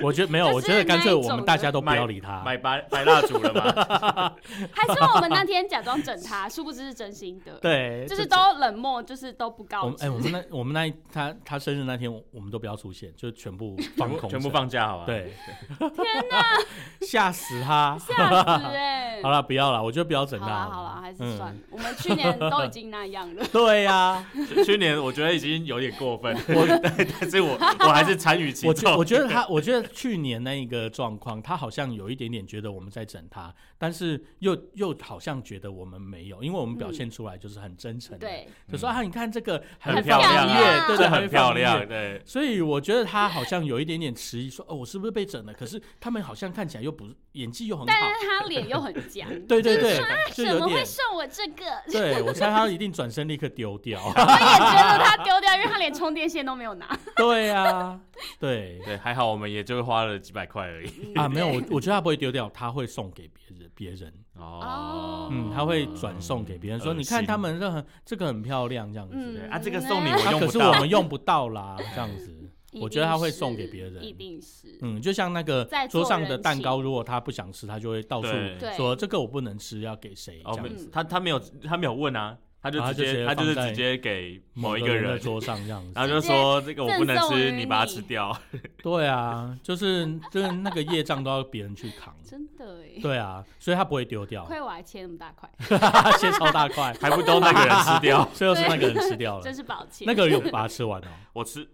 [0.02, 2.42] 我觉得没有，我觉得干脆我们大家都不要理他。
[2.44, 4.34] 买白白蜡烛了吗？
[4.74, 9.86] 还是我们那天假装整他， 殊不知是真心的？，对，就是都冷漠，就是都不告知。
[9.86, 14.48] 我们哎、我们那我们那一他他生日那天，我我们都不要出现，就全部放空，全部。
[14.58, 15.34] 放假好吧？，对，
[15.78, 16.42] 天哪，
[17.06, 17.96] 吓死他！
[18.00, 19.20] 吓死哎！
[19.22, 20.46] 好了，不要了，我觉得不要整他。
[20.48, 21.60] 好了好了，还是嗯算了。
[21.70, 23.46] 我们去年都已经那样了。
[23.52, 24.26] 对呀、
[24.66, 26.68] 去年我觉得已经有点过分，我
[27.20, 28.96] 但是我 我还是参与其中。
[28.98, 42.22] 我觉得他， 我觉得去年那一个状况，他好像有一点点觉得我们在整他，但是又又好像觉得我们没有，因为我们表现出来就是很真诚的，对，就说啊，你看这个很漂亮啊，对对，很漂亮，对。
[42.26, 45.54] 所以我觉得他好像有一点点迟疑，说哦，我是不是被整了？
[45.54, 49.28] 可是他们好像看起来又不演技又很好，但是他脸又很僵。
[49.48, 49.98] 对对对，
[50.34, 50.60] 就怎有点。
[50.60, 51.64] 么会送我这个？
[51.92, 54.02] 对我猜他一定转身立刻丢掉。
[54.04, 56.98] 我也觉得他丢掉，因为他连充电线都没有拿。
[57.18, 58.00] 对啊，
[58.40, 58.80] 对。
[58.86, 61.14] 对，还好我们也就花了几百块而已。
[61.16, 65.28] 啊，没有， 我我觉得他不会丢掉，他会送给别人，别人，哦。
[65.32, 69.16] 嗯，他会转送给别人，说你看他们这很这个很漂亮，这样子。
[69.18, 69.50] 嗯。
[69.50, 70.72] 啊这个送你我啊，可是用不到。
[70.72, 72.34] 我们用不到啦，这样子。
[72.80, 74.04] 我觉得他会送给别人。
[74.04, 74.78] 一定是。
[74.82, 78.28] 嗯，就像那个桌上的蛋糕，如果他不想吃，他就会到处
[78.76, 80.42] 说这个我不能吃，要给谁？
[80.44, 80.90] 这哦，没样子。
[80.92, 85.92] 他他没有他没有问啊，他就啊直接他就是直接给某一个人，桌上这样子。
[85.96, 88.36] 然后就说这个我不能吃，你把它吃掉。
[88.84, 92.14] 对啊，就是就是那个业障都要别人去扛。
[92.24, 95.50] 真的哎，对啊，所以他不会丢掉，亏我还切那么大块，
[96.20, 98.28] 切超大块，还不都那个人吃掉？
[98.34, 99.56] 最后是那个人吃掉了真。
[99.56, 100.06] 是抱歉。
[100.06, 101.66] 那个人有把它吃完哦，我吃，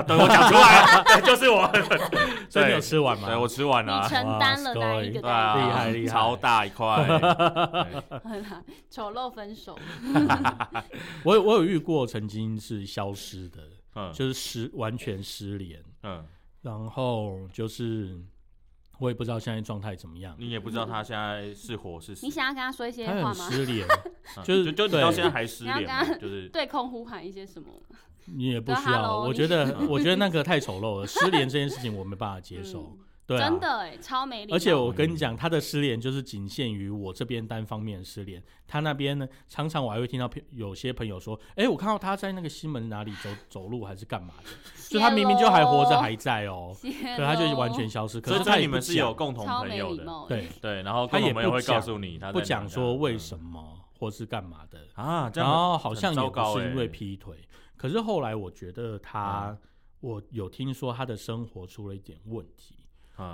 [0.00, 1.68] 等我讲出来， 对，就是我。
[2.48, 3.26] 所以你有对吃完吗？
[3.28, 6.86] 对我吃完了承担了那一个厉害厉害超大一块。
[8.88, 9.76] 丑陋分手。
[11.24, 13.62] 我有我有遇过曾经是消失的，
[13.96, 16.24] 嗯就是失完全失联，嗯，
[16.62, 18.16] 然后就是
[18.98, 23.50] 我也不知道现在状态怎么样，你也不知道他现在是活是死你，想要跟他说一些他话吗？
[23.50, 23.86] 失联，
[24.36, 27.68] 嗯就是就就你到现在还失联就是对空呼喊一些什么？
[28.26, 29.02] 你也不需要。
[29.02, 32.98] ，hello，我觉得 我觉得那个太丑陋了，失联这件事情我没办法接受嗯。
[33.24, 34.56] 对啊，真的哎，超没礼貌。
[34.56, 44.50] 而且我跟你讲，他的失联就是仅限于我这边单方面失联，他那边呢，常常我还会听到有些朋友说，哎、我看到他在那个西门哪里走走路还是干嘛的，
[44.90, 46.76] 就他明明就还活着还在哦、
[47.16, 48.20] 可他就完全消失。
[48.20, 50.04] 可是他也不说你们是有共同朋友的。
[50.28, 57.36] 对，对，然后他也共同朋友会告诉你他不讲说为什么或是干嘛的，啊，然后好像也不是因为劈腿，
[57.82, 59.58] 可是后来我觉得他，
[59.98, 62.81] 我有听说他的生活出了一点问题。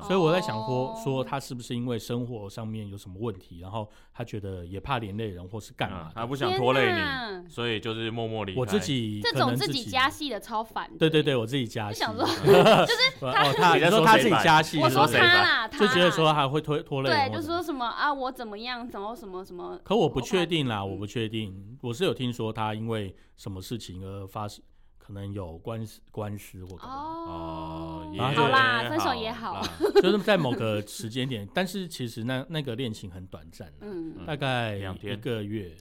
[0.00, 6.08] 嗯所以我在想说，哦说他是不是因为生活上面有什么问题，然后他觉得也怕连累人或是干嘛。
[6.08, 8.60] 嗯他不想拖累你，所以就是默默离开。
[8.60, 10.90] 我自己这种自自己加戏的超烦。
[10.98, 12.00] 对对对，我自己加戏。
[12.00, 12.24] 就想说
[13.20, 19.78] 哦，他你在你说他自己加戏，我说他啦，他就觉得说他会拖拖累人对，就说什么啊，我怎么样，然后什么什么。
[19.84, 24.62] 可我不确定啦，嗯我不确定，我是有听说他因为什么事情而发生，
[25.08, 29.54] 可能有官司官司或干嘛，哦，也好啦，分手也好。
[29.54, 29.62] 啦。
[30.02, 35.74] 就是在某个时间点，但是其实那那个恋情很短暂啊，嗯，大概两天一个月，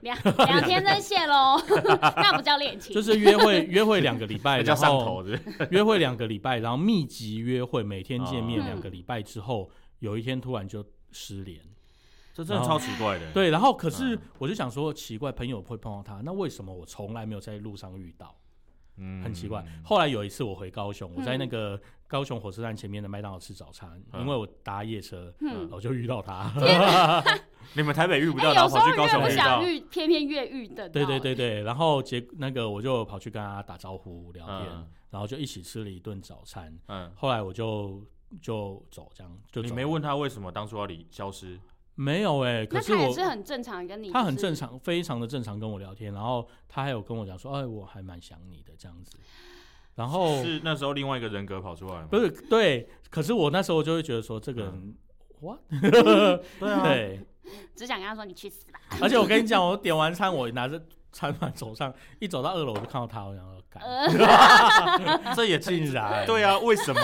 [0.00, 1.60] 两两天真谢喽，
[2.16, 5.38] 那不叫恋情，就是约会约会两个礼拜， 叫上头的。
[5.70, 8.64] 约会两个礼拜，然后密集约会，每天见面哦。
[8.64, 11.60] 两个礼拜之后，有一天突然就失联。
[12.32, 13.30] 这真的超奇怪的。
[13.32, 14.18] 对，然后可是嗯。
[14.38, 18.34] 我就想说，奇怪，朋友会碰到他，那为什么我从来没有在路上遇到？
[18.96, 19.64] 嗯很奇怪。
[19.84, 26.52] 后来有一次我回高雄，我在那个高雄火车站前面的麦当劳吃早餐，嗯因为我搭夜车，嗯我就遇到他。
[27.74, 30.92] 你们台北遇不哎、到，然后跑去高雄遇到想，遇，偏偏越遇得到。
[30.92, 36.76] 对对对对，然后结那个我就跑去跟他打招呼聊天，嗯然后就一起吃了一顿早餐。
[36.88, 38.02] 嗯，后来我就
[38.40, 41.58] 就走，这样就你没问他为什么当初要离消失？
[42.02, 49.16] 没有哎、可是我他也是很正常，跟你他很正常，非常的正常跟我聊天，然后他还有跟我讲说，哎，我还蛮想你的这样子。
[49.94, 52.04] 然后是那时候另外一个人格跑出来吗？
[52.04, 54.94] 哦不是对，可是我那时候就会觉得说，这个人、
[55.40, 55.58] what？
[56.58, 57.20] 对啊，对，
[57.76, 58.80] 只想跟他说你去死吧。
[59.00, 67.00] 而且我跟你讲，我点完餐，我拿着餐盘走上，一走到二楼我就看到他，我想说干，呃， 这也竟然对啊，为什么？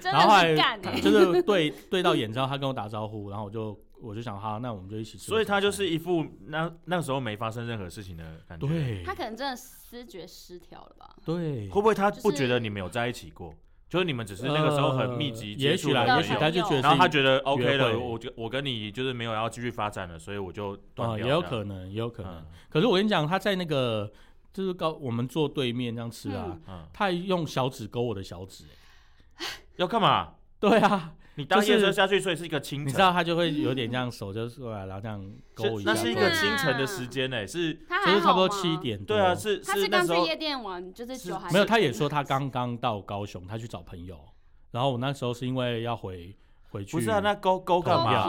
[0.00, 5.26] 真然后后的是来干哎、就是对对到眼之后，他跟我打招呼，然后我就我就想，哈，那我们就一起吃。
[5.26, 11.16] 所以他就是一副那那时候没发生任何事情的感觉。，对他可能真的思觉失调了吧？
[11.24, 13.54] 对会，不会他不觉得你们有在一起过？
[13.88, 21.24] 就是你们只是那个时候很密集也许啦，也许他就觉得，然后他觉得 OK 了，我就我跟你就是没有要继续发展了，所以我就断掉了。
[21.24, 22.40] 也有可能，也有可能。
[22.40, 24.12] 嗯可是我跟你讲，他在那个
[24.52, 26.58] 就是高我们坐对面这样吃啊，
[26.92, 30.34] 他还用小指勾我的小指、欸要干嘛？
[30.58, 35.22] 对啊，你搭就是夜车下去，所以是一个清晨，你知道他就会有点这样手就过来，然后这样
[35.54, 38.76] 勾一下，那是一个清晨的时间呢，是，就是差不多七。
[38.76, 39.02] 点。
[39.04, 44.18] 对啊，是他是是那时候刚去夜店玩，就是是酒还没有，他也说他刚刚到高雄，他去找朋友，
[44.70, 46.36] 然后我那时候是因为要回
[46.70, 47.20] 回去，不是啊？
[47.20, 48.26] 那勾勾干嘛？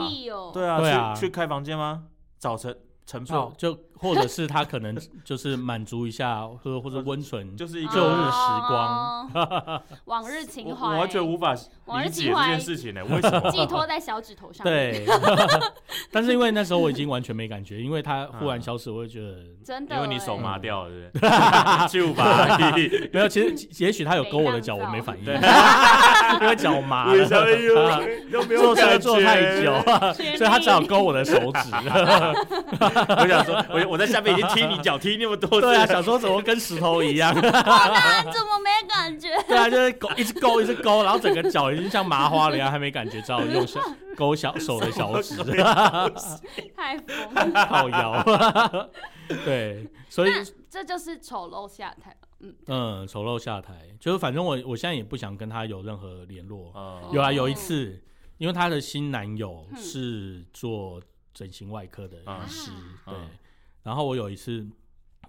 [0.52, 2.04] 对啊去去开房间吗？
[2.38, 8.38] 早晨晨跑就或者是他可能就是满足一下，或者或者温存，就是一个旧日个。
[8.38, 11.54] 时光哦，往日情怀，我完全无法
[11.86, 13.50] 往日理解这件事情呢，为什么？
[13.50, 15.04] 寄托在小指头上。，对，
[16.12, 21.88] 但是因为那时候我已经完全没感觉，因为他忽然嗯消失，我会觉得真的欸，因为你手麻掉了，对不对？
[21.88, 22.58] 就吧，
[23.12, 23.28] 没有。
[23.28, 25.34] 其实也许他有勾我的脚，我没反应，对
[26.40, 27.26] 因为脚麻了，
[28.58, 29.72] 坐车坐太觉久，
[30.36, 31.70] 所以他只好勾我的手指。
[31.80, 37.32] 我想说，我我在下面已经踢你脚踢那么多次，对啊，想说怎么跟石头一样？
[37.34, 39.28] 啊，怎么没感觉？
[39.48, 43.80] 对啊，就是勾一直勾一直勾，然后整个脚已经像麻花了一样，还没感觉到用小
[44.16, 45.36] 勾小手的小指，
[46.76, 48.88] 太疯了，靠腰。
[49.44, 50.32] 对，所以
[50.70, 52.14] 这就是丑陋下台。
[52.40, 56.72] 嗯，嗯，丑陋下台，就是反正我我现在也不想跟他有任何联络。
[56.76, 58.00] 嗯有啊，哦有一次，
[58.38, 61.00] 因为她的新男友嗯是做
[61.34, 62.70] 整形外科的嗯医师，
[63.06, 63.16] 嗯对。
[63.88, 64.68] 然后我有一次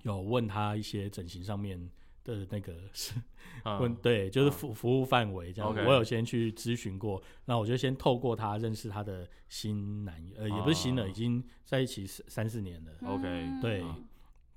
[0.04, 1.80] 有问他一些整形上面
[2.26, 3.14] 的那个是
[3.80, 4.52] 问，嗯对，就是嗯。
[4.52, 5.74] 服服务范围这样。
[5.74, 12.92] 我有先去咨询过，那我就先透过他认识他的新男友，呃，也不是新的，哦已经在一起三三四年了。
[13.06, 13.62] OK，嗯。
[13.62, 13.82] 对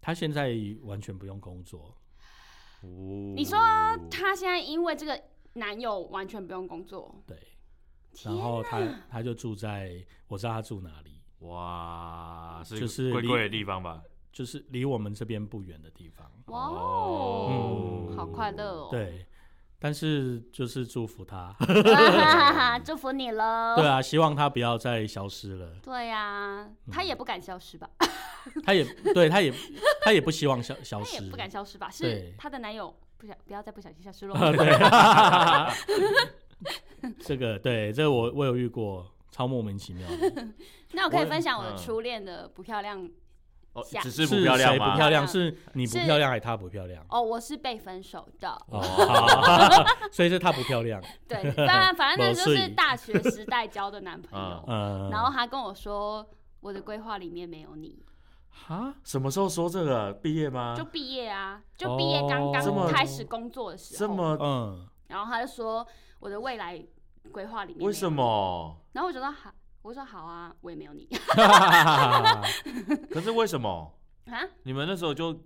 [0.01, 1.97] 他现在完全不用工作，
[2.81, 3.35] 哦。
[3.37, 3.57] 你说
[4.11, 7.39] 他现在因为这个男友完全不用工作，对。
[8.13, 11.12] 天然后他他就住在，我知道他住哪里，
[11.43, 14.01] 哇，是就是离贵贵的地方吧？
[14.33, 16.31] 就是离我们这边不远的地方。
[16.47, 18.89] 哇哦，嗯好快乐哦！
[18.91, 19.27] 对，
[19.79, 21.55] 但是就是祝福他，
[22.85, 23.75] 祝福你喽。
[23.77, 25.69] 对啊，希望他不要再消失了。
[25.83, 27.89] 对呀，他也不敢消失吧？
[28.65, 29.53] 他也对，他也
[30.03, 31.91] 他也不希望消消失他失，也不敢消失吧？
[31.91, 34.35] 是他的男友不想不要再不小心消失了。
[34.57, 34.73] 对，
[37.21, 40.49] 这个对，这个我我有遇过，超莫名其妙的。
[40.93, 43.05] 那我可以分享我的嗯初恋的不漂亮
[43.73, 44.85] 哦，只是是不漂亮吗？
[44.85, 45.27] 谁不漂亮？
[45.27, 47.03] 是你不漂亮，还是他不漂亮？
[47.09, 48.51] 哦，我是被分手的。
[48.69, 51.03] 哦， 好 所以是他不漂亮。
[51.27, 56.25] 对，当然反正那就是大学时代交的男朋友，嗯，然后他跟我说，
[56.61, 58.05] 我的规划里面没有你，
[58.51, 60.13] 哈，什么时候说这个？
[60.13, 60.85] 毕业吗就？
[60.85, 65.87] 毕业啊，就毕业刚刚开始工作的时候，这么嗯，然后他就说
[66.21, 66.85] 我的未来
[67.31, 68.11] 规划里面，为什？
[68.13, 68.77] 么？
[68.93, 71.07] 然后我就说好，我说好啊，我也没有你
[73.11, 73.93] 可是为什么？
[74.27, 75.39] 啊，你们那时候就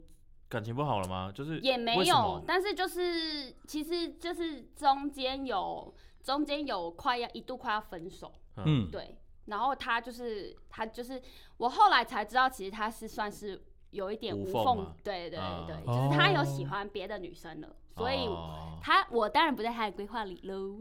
[0.48, 1.30] 感情不好了吗？
[1.34, 11.20] 就是也没有但是就是其实就是中间有中间有快要一度快要分手，嗯，对，然后他就是他就是
[11.56, 20.80] 我后来才知道，其实他是算是有一点无缝对对啊对，就是他有喜哦欢别的女生了，所以哦他我当然不在他的规划里喽。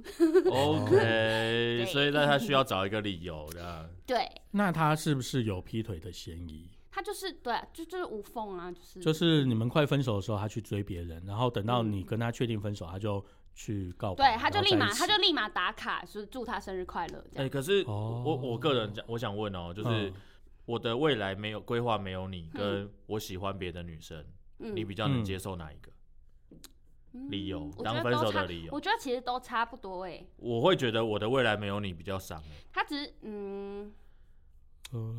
[0.51, 3.89] OK， 所以那他需要找一个理由的。
[4.05, 6.69] 对那他是不是有劈腿的嫌疑？
[6.91, 17.49] 他就是对啊，就就是无缝啊，就是就是你们快分手的时候，他去追别人，然后等到嗯你跟他确定分手，他就去告白，对，他就立马他就立马打卡，就是祝他生日快乐这哎，样。
[17.49, 20.13] 可是哦我我个人讲，我想问哦，就是嗯
[20.65, 24.25] 我的未来没有规划，没有你，跟我喜欢别的女生，
[24.59, 24.75] 嗯。
[24.75, 25.91] 你比较能接受哪一个？
[27.29, 28.79] 理由，我觉当分手的理由我。
[28.81, 32.45] 觉得其实都差不多哎、我会觉得我的未来没有你比较伤、欸。
[32.73, 33.93] 他只是嗯，
[34.91, 35.15] 呃，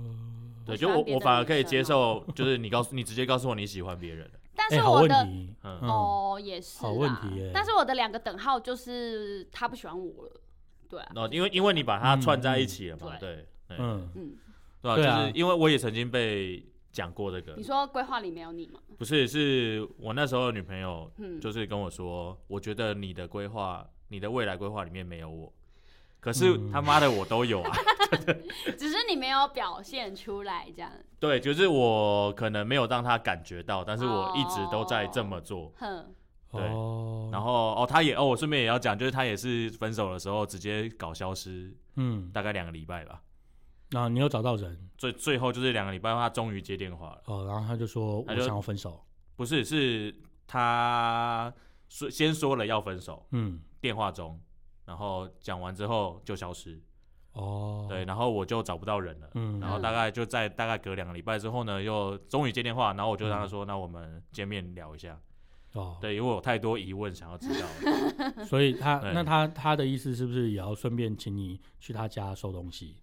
[0.66, 7.50] 对，喜就我我反而可以接受，就是你告诉你直接告诉我你喜欢别人的，哎，好但是我的、问题，嗯，嗯，哦也是好问啦题耶。
[7.54, 10.40] 但是我的两个等号就是他不喜欢我了，
[10.90, 14.36] 对啊，哦，因为因为你把它串在一起了嘛，嗯对，对，嗯，嗯，
[14.82, 14.96] 对吧？
[14.96, 15.20] 对啊。
[15.20, 17.54] 就是因为我也曾经被讲过这个。
[17.56, 18.80] 你，说规划里没有你吗？
[18.98, 25.52] 不是，是我那时候的女朋友嗯，就是跟我说，我觉得你的规划，你的未来规划里面没有我，
[26.20, 26.70] 可是嗯。
[26.72, 27.76] 他妈的我都有啊。
[28.78, 35.72] 只是你没有表现出来这样，对，就是我可能没有让他感觉到，但是我一直都在这么做。
[35.76, 36.14] 哼，
[36.52, 36.62] 对。
[36.62, 43.20] 哦，然后哦，他也哦，我顺便也要讲，就是他也是分手的时候直接搞消失，嗯，大概两个礼拜吧。
[43.90, 47.22] 然后你有找到人最最后就是两个礼拜后，他终于接电话了。
[47.26, 49.04] 哦，然后他就说我想要分手，
[49.36, 50.14] 不是，是
[50.46, 51.52] 他
[51.88, 54.40] 说先说了要分手，嗯，电话中，
[54.84, 56.82] 然后讲完之后就消失。
[57.32, 59.28] 哦，对，，然后我就找不到人了。
[59.34, 65.20] 嗯，然后大概就在大概隔两个礼拜之后呢，又终于接电话，然后我就让他说，那我们见面聊一下。
[65.74, 67.66] 哦，对，因为我有太多疑问想要知道。
[68.46, 72.96] 所以他那他他的意思是不是也要顺便请你去他家收东西？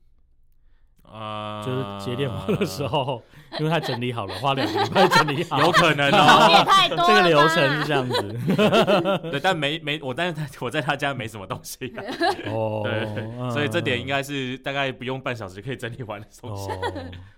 [1.11, 3.21] 呃，就是接电话的时候，
[3.59, 6.63] 因为他整理好了，花两个礼拜整理好，有可能哦。
[6.65, 8.35] 太 多这个流程是这样子。
[9.29, 12.03] 对，但没没我，但是他我在他家没什么东西啊，
[12.47, 13.07] 哦， 对
[13.39, 16.71] 嗯所以这点应该是大概不用半小时可以整理完的东西。
[16.71, 16.79] 哦，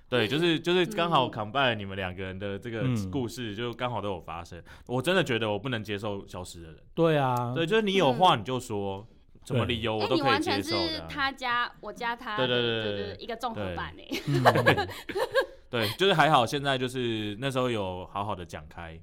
[0.07, 4.61] 对，就是就是刚好嗯 combine 你们两个人的这个嗯故事，就刚好都有发生。
[4.85, 6.77] 我真的觉得我不能接受消失的人。
[6.93, 9.05] 对啊，对，就是你有话你就说，
[9.45, 10.87] 什么对理由哎、我都可以接你完全受的啊。
[10.87, 14.87] 是他加我加他的，对对对对一个综合版哎、嗯
[15.69, 18.99] 对，就是还好，现在就是那时候有好好的讲开，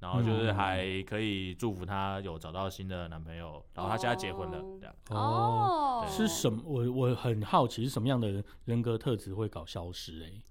[0.00, 4.94] 然后就是嗯还可以祝福她有找到新的男朋友，然后她现在结婚了哦，这样。
[5.10, 6.62] 哦，哦，是什么？
[6.64, 10.42] 我我很好奇是什么样的人格特质会搞消失、欸？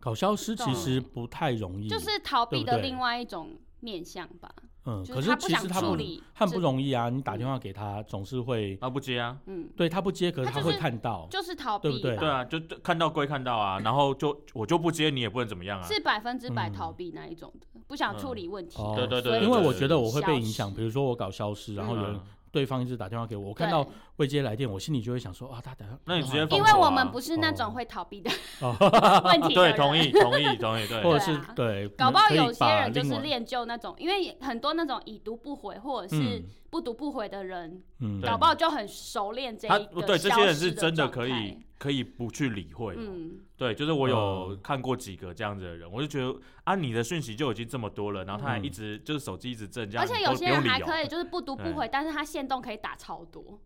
[0.00, 4.48] 搞消失其实不太容易，就是逃避的另外一种面向吧，
[4.86, 7.08] 嗯，可是他不其实他不想处理很不容易啊。
[7.08, 9.38] 你打电话给他，总是会他不接啊？
[9.46, 12.16] 嗯，对他不接，可是他会看到，就是逃避，对不对？
[12.16, 15.86] 对啊，就就看到归看到啊， 然后就我就不接，你也不能怎么样啊。
[15.86, 16.72] 是百分之百嗯。
[16.72, 18.94] 逃避那一种的，不想处理问题、哦。
[18.96, 22.20] 对对对因为我觉得我会被影响，比如说我搞消失，然后有人嗯。
[22.50, 23.86] 对方一直打电话给我，我看到
[24.18, 27.54] 未接来电，我心里就会想说啊，他等下，那你直接因为我们不是那哦。
[27.56, 28.76] 种会逃避的哦
[29.24, 31.02] 问题的对，同意，同意，同意，对。
[31.02, 36.44] 或者是对搞不好有些人就是练就那种，因为很多那种已读不回或者是嗯。
[36.70, 42.98] 不读不回的人，嗯，搞不好就很熟练这他一个对这些人是真的可以，可以不去理会哦。
[42.98, 48.64] 嗯，对，就是我有嗯看过几个这样子的人，我就觉得啊，你的讯息就已经这么多了，然后他还嗯。
[48.66, 53.58] 一直就是手机一直震，这样而且有些人还可以就是不读不回，但是他限动可以打超多，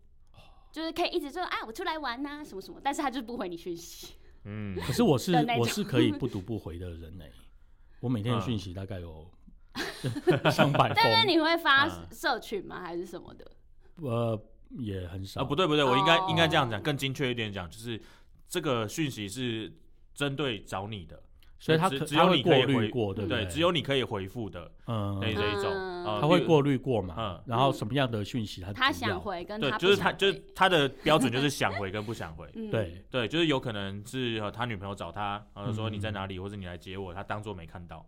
[0.73, 4.15] 就是可以一直说啊我出来玩呐、什么什么，但是他就是不回你讯息。
[4.45, 7.23] 嗯，可是我是 我是可以不读不回的人呢、
[8.01, 9.25] 我每天的嗯讯息大概有
[10.51, 12.81] 上百 但是封，你会发嗯社群吗？
[12.81, 13.49] 还是什么的？
[14.01, 14.41] 呃，
[14.79, 15.41] 也很少。
[15.41, 18.01] 啊不对不对，我应该应该这样讲，哦更精确一点讲，就是
[18.49, 19.71] 这个讯息是
[20.15, 21.21] 针对找你的，
[21.63, 25.73] 所以他只可他会只有你可以回过滤过，对不对，只有你可以回复的嗯，那这一种，
[26.19, 32.45] 他会过滤过嘛嗯，然后什么样的讯息他他想回跟对，他就是他就是他的标准就是想回跟不想回。
[32.55, 32.69] 嗯。
[32.69, 35.93] 对， 对，就是有可能是呃他女朋友找他，然后说嗯。
[35.93, 38.05] 你在哪里，或者你来接我，他当做没看到。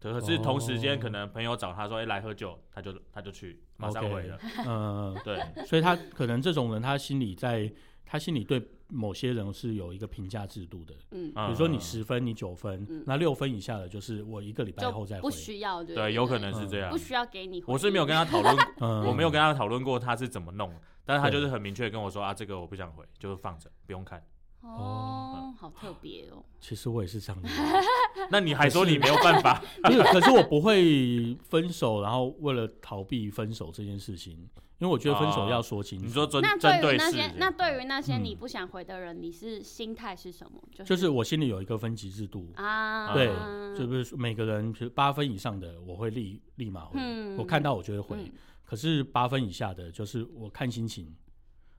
[0.00, 0.98] 对可是同时间哦。
[1.02, 4.38] 可能朋友找他说，哎、来喝酒，他就他就去，马上回了。
[4.66, 7.70] 嗯， 对，所以他可能这种人，他心里在
[8.06, 8.58] 他心里对
[8.88, 15.30] 某些人是有一个评价制度的，嗯，比比如说你十分，你九分嗯，那六分以下的就是我一个礼拜后再回不。
[15.30, 16.98] 需要对对，有可能是这样不。
[16.98, 17.72] 需要给你回。
[17.72, 20.72] 我是没有跟他讨论， 嗯，我没有跟他讨论过他是怎么弄，
[21.04, 24.22] 但是他就是很明确跟我说啊，这个我不想回，就是放着不用看。
[24.64, 26.42] 哦，好特别哦。
[26.60, 27.58] 其实我也是这样的人，
[28.30, 29.62] 那你还说你没有办法？
[29.82, 34.32] 可是我不会分手，然后为了逃避分手这件事情，
[34.78, 36.06] 因为我觉得分手要说清楚。
[36.06, 40.58] 你说针那针对事对于那些，那对于那些嗯你不想回的人，你是心态是什么？
[40.72, 43.28] 就是就是我心里有一个分级制度，啊，对，
[43.76, 48.16] 就不是说每个人，比如八分以上的我会立立马回，嗯我看到我就会回。
[48.22, 48.32] 嗯
[48.66, 51.14] 可是八分以下的，就是我看心情，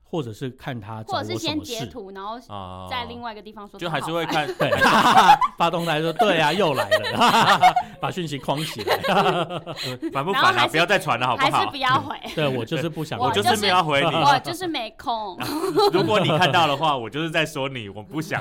[0.08, 1.72] 或者是看他找我或者是先什么事。
[1.72, 4.70] 截图，然后啊，在另外一个地方说，就还是会看，对，
[5.58, 7.60] 发动态说对啊，又来了，
[8.00, 8.96] 把讯息框起来。
[10.12, 10.66] 烦不烦啊？
[10.68, 11.76] 不要再传了好不好还是不？
[11.76, 12.16] 要回。
[12.34, 14.06] 对我就是不想，我就就是是没有要回你。
[14.06, 15.36] 我就是没空，
[15.92, 18.40] 如果你看到的话，我就是在说你，我不想。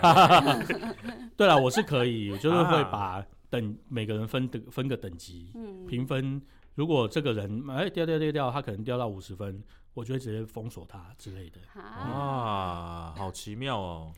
[1.36, 6.42] 对了，我是可以，我就是会啊把等每个人分等分个等级，嗯，评分
[6.76, 9.62] 如果这个人哎掉掉掉掉，他可能掉到五十分，
[9.96, 11.60] 我就会直接封锁他之类的。
[11.74, 14.14] 啊，哇，好奇妙哦。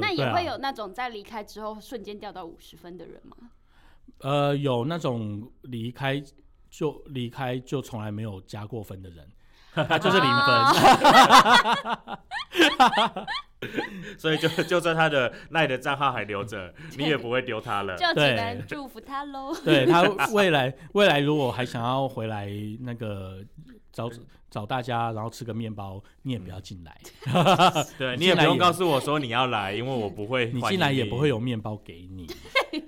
[0.00, 3.36] 那也会有那种在离开之后瞬间掉到五十分的人吗？
[4.18, 6.22] 呃有那种离开
[6.70, 9.28] 就离开就从来没有加过分的人，
[9.74, 10.64] 他就是零分。
[14.18, 17.96] 所以就就算他的赖的账号还留着，你也不会丢他了。
[17.96, 19.54] 就只能祝福他喽。
[19.64, 20.02] 对他
[20.32, 22.48] 未来未来如果还想要回来
[22.80, 23.38] 那个
[23.92, 24.08] 找
[24.50, 27.00] 找大家，然后吃个面包，你也不要进来，
[27.98, 30.50] 对你也不用告诉我说你要来，因为我不会。
[30.52, 31.32] 你进来也不会。
[31.32, 32.28] 有面包给你，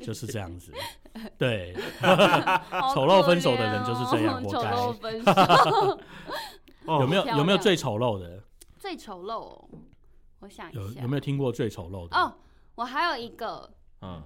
[0.03, 0.70] 就是这样子。
[1.39, 1.72] 对，
[2.93, 5.33] 丑陋分手的人就是这样活该陋分手
[6.87, 8.43] 哦有没有有没有最丑陋的？
[8.79, 9.68] 最丑陋哦，
[10.45, 12.16] 我想一下，有有没有听过最丑陋的？
[12.16, 12.36] 哦，
[12.74, 13.72] 我还有一个，
[14.03, 14.22] 嗯。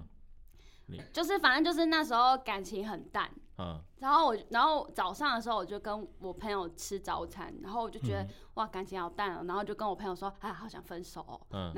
[1.13, 3.79] 就是反正就是那时候感情很淡，嗯。
[3.99, 8.29] 然后我然后早上的时候我就跟我朋友吃早餐，然后我就觉得、嗯。
[8.55, 11.71] 哇感情好淡哦，然后就跟我朋友说啊好想分手哦， 嗯。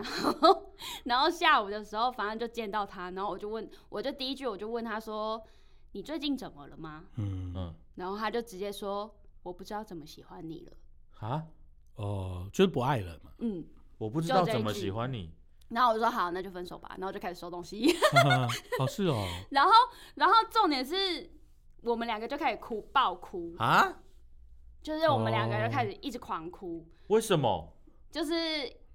[1.04, 5.44] 然后下午的时候反正就见到他，然后我就问我就第一句我就问他说
[5.92, 7.04] 你最近怎么了吗？
[7.18, 7.76] 嗯，嗯。
[7.96, 9.14] 然后他就直接说
[9.44, 10.72] 我不知道怎么喜欢你了，
[11.20, 11.46] 啊，
[11.96, 13.32] 哦，就是不爱了嘛。
[13.40, 13.66] 嗯，
[14.02, 15.32] 我不知道怎么喜欢你。
[15.70, 17.96] 然后我就说好那就分手吧，然后就开始收东西。
[18.80, 19.72] 哦，是哦，然后，
[20.16, 21.30] 然后重点是
[21.84, 24.00] 我们两个就开始哭，爆哭，啊？
[24.82, 27.72] 就是我们两个就开始一直狂哭，为什么？
[28.10, 28.34] 就是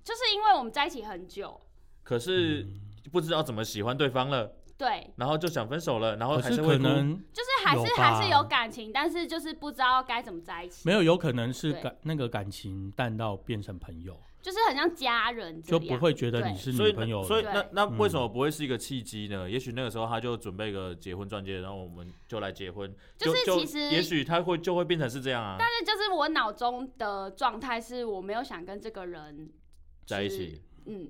[0.02, 1.60] 就是因为我们在一起很久，
[2.02, 2.80] 可是嗯
[3.12, 6.82] 不知道怎么喜欢对方了，对，然后就想分手了，然后还是还会哭。
[6.82, 17.26] 可能就是还是还是有感情，但是就是不知道该怎么在一起，没有，有可能是感那个感情淡到变成朋友，就是很像家人这样，就不会觉得你是所以女朋友了。
[17.26, 17.52] 所以对。
[17.52, 19.50] 那那为什嗯么不会是一个契机呢？
[19.50, 22.88] 也许那个时候他就准备个结婚钻戒，然后我们就来结婚，
[23.18, 29.50] 就就是就其实也许他会就会变成是这样啊，但是就是我脑中的状态是我没有想跟这个人
[30.06, 30.62] 在一起。
[30.84, 31.08] 嗯，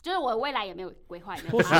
[0.00, 1.74] 就是我未来也没有规划，也没有 或是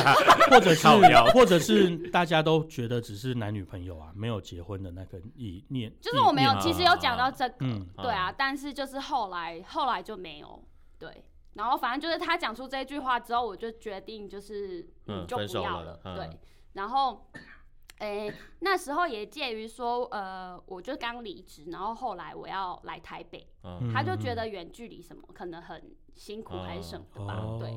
[0.51, 1.25] 或者是 靠腰。
[1.33, 6.61] 或者是大家都觉得只是男女朋友啊，没有结婚的那个意念，就是我没有意，念。
[6.61, 7.87] 其实有讲到这个，嗯。
[7.97, 10.63] 对啊，但是就是后来后来就没有，
[10.99, 11.25] 对，
[11.55, 16.17] 然后反正就是他讲出这句话之后，我就决定就是嗯就不分手了要了，嗯。
[16.17, 16.31] 对，
[16.75, 17.31] 然后。
[18.01, 23.93] 诶、那时候也介于说，呃，我就刚离职，然后后来我要来台北，嗯。
[23.93, 25.83] 他就觉得远距离什么可能很
[26.19, 27.71] 辛苦还是什么的吧，哦，对。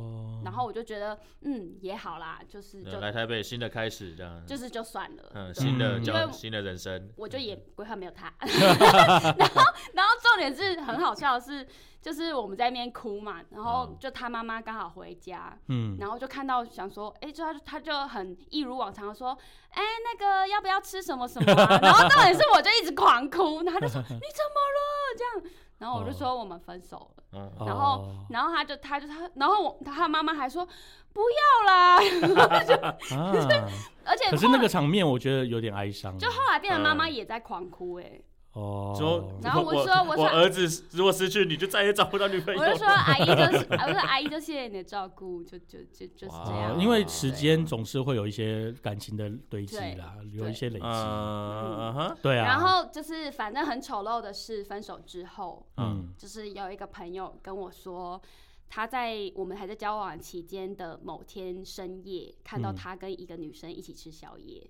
[0.43, 8.33] 然后我就觉得，嗯，也好啦，就是就嗯来台北新的开始这样，就是就算了，嗯新的嗯交因为新的人生，我就也规划没有他。
[9.37, 9.61] 然后，
[9.93, 11.65] 然后重点是很好笑的是，
[12.01, 19.37] 就是我们在那边哭嘛，然后嗯就他妈妈刚好回家，嗯，然后就看到想说，哎、就他他就很一如往常的说，
[19.69, 21.77] 哎、那个要不要吃什么什么、啊？
[21.83, 24.81] 然后重点是我就一直狂哭，然后他就说你怎么了
[25.15, 27.51] 这样，然后我就说我们分手了，嗯。
[27.65, 28.15] 然后哦。
[28.29, 30.63] 然后他就他就他，然后我他妈妈还说
[31.11, 31.95] 不要啦，
[33.17, 33.33] 啊，
[34.05, 36.15] 而且可是那个场面我觉得有点哀伤。
[36.19, 37.13] 就后来变成妈妈嗯。
[37.13, 38.21] 也在狂哭、哎。
[38.53, 42.59] 哦，说，然后我我说我想我儿子如果失去你，就再也找不到女朋友。
[42.61, 46.73] 我就说阿姨就是，我说阿姨就谢谢你的照顾，就就就就是这样。
[46.73, 50.85] 哦，因为时间总是会有一些感情的堆积啦，有一些累积。
[50.85, 58.21] 嗯嗯哼，对啊，然后就是反正很丑陋的是，分手之后，嗯就是有一个朋友跟我说，
[58.67, 64.69] 他在我们还在交往期间的某天深夜，看到嗯他跟一个女生一起吃宵夜。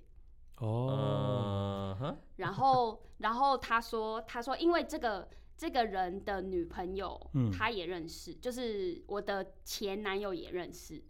[0.62, 11.03] 哦，然后，然后他说，他说因为这个这个人的女朋友，嗯他也认识，就是我的前男友也认识。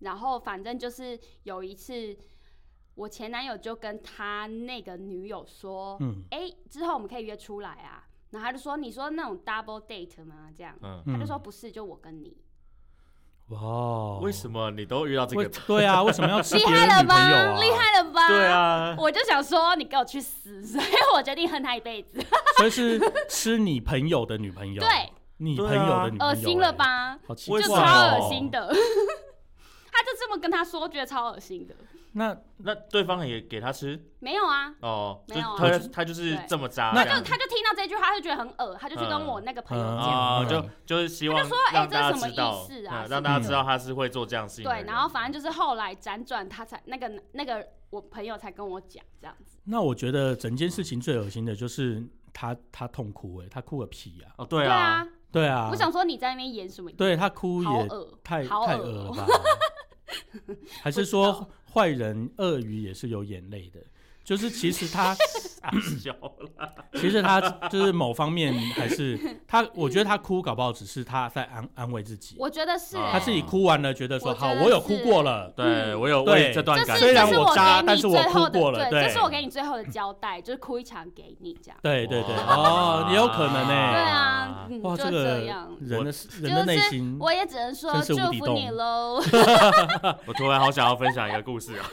[0.00, 2.16] 然后反正就是有一次，
[2.96, 8.06] 我前男友就跟他那个女友说，嗯哎、之后我们可以约出来啊。
[8.30, 10.50] 然后他就说，你说那种 double date 吗？
[10.54, 12.36] 这样，嗯，他就说不是，就我跟你。
[13.48, 15.48] 哇，为什么你都遇到这个？
[15.66, 17.52] 对啊，为什么要吃厉 别人害了女朋友吧？
[17.52, 17.60] 啊？
[17.60, 18.28] 厉害了吧？
[18.28, 18.46] 对。
[18.46, 20.64] 啊，我就想说，你给我去死！
[20.66, 22.20] 所以我决定恨他一辈子。
[22.58, 24.88] 所以是吃你朋友的女朋友，对，
[25.36, 26.72] 你朋友的女朋友，恶心了哎？
[26.72, 27.18] 吧？
[27.28, 28.66] 好奇为就超恶心的。
[29.92, 31.74] 他就这么跟他说，觉得超恶心的。
[32.16, 34.02] 那那对方也给他吃？
[34.20, 35.56] 没有啊，哦，就没有啊。
[35.58, 40.48] 他他就是这么渣，那这样他就他就听到这句话，他就觉得很恶，他就去跟我那个朋友嗯讲。
[40.48, 43.06] 就就是希望他就说哎让大家这是什么知道意思啊？
[43.10, 44.70] 让大家知道他是会做这样事情的。
[44.70, 44.86] 对，人。
[44.86, 49.58] 然后反正就是后来辗转，他才那个那个我朋友才跟我讲这样子。
[49.64, 52.02] 那我觉得整件事情最恶心的就是
[52.32, 54.32] 他他痛哭哎，他哭个屁啊！
[54.38, 56.90] 哦，对对啊，，对啊，我想说你在那边演什么？
[56.92, 59.26] 对他哭也恶，太好太恶了吧？
[60.82, 63.80] 还是说道坏人鳄鱼也是有眼泪的？
[64.26, 65.70] 就是其实他傻
[66.02, 66.68] 笑了。
[66.94, 69.16] 其实他就是某方面还是
[69.46, 81.78] 他，我觉得他哭搞不好只是他在安安慰自己，我觉得是、他自己哭完了觉得说好，我有哭过了，对我有对为这段感虽然我我渣但是我哭过了对这是我给你最后的交代，就是哭一场给你这样。
[81.82, 84.02] 对对对，哦，也有可能呢对。
[84.02, 85.36] 啊，嗯哇，就这个。
[85.78, 89.22] 人的人的内心，我也只能说真是无底祝福你洞喽。
[90.24, 91.86] 我突然好想要分享一个故事啊！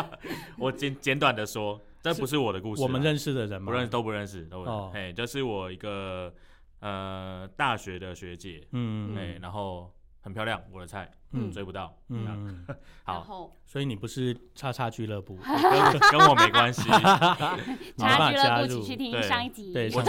[0.56, 1.65] 我简简短的说，
[2.12, 3.66] 这不是我的故事啊，我们认识的人吗？
[3.66, 4.80] 不认识都不认识，都不认识。
[4.80, 6.32] 哦嘿，这是我一个
[6.80, 11.96] 呃大学的学姐，嗯哎，然后很漂亮，我的菜，嗯追不到。
[12.08, 16.82] 嗯，嗯， 好，所以你不是叉叉俱乐部， 跟跟我没关系。
[16.88, 19.72] 没办法加俱乐部，入请去听对上一集。
[19.72, 20.02] 对我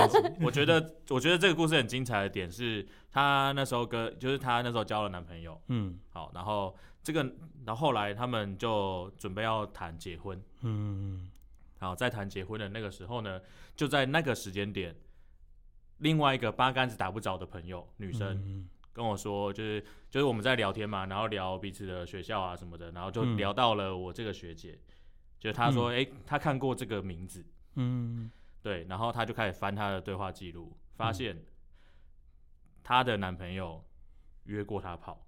[0.45, 7.23] 我觉得，我觉得这个故事很精彩的点是，她那时候跟就是她那时候交了男朋友，嗯好，然后这个，
[7.65, 11.29] 然后后来他们就准备要谈结婚，嗯
[11.79, 13.41] 好，在谈结婚的那个时候呢，
[13.75, 14.95] 就在那个时间点，
[15.99, 23.37] 另外一个八竿子打不着的朋友女生、嗯跟我说，就是就是我们在聊天嘛，然后聊彼此的学校啊什么的，然后就嗯。
[23.37, 24.75] 聊到了我这个学姐，
[25.39, 28.31] 就她说，哎、她看过这个名字，嗯
[28.63, 31.45] 对，然后她就开始翻她的对话记录，发现
[32.83, 33.85] 她的男朋友
[34.45, 35.27] 约过她跑，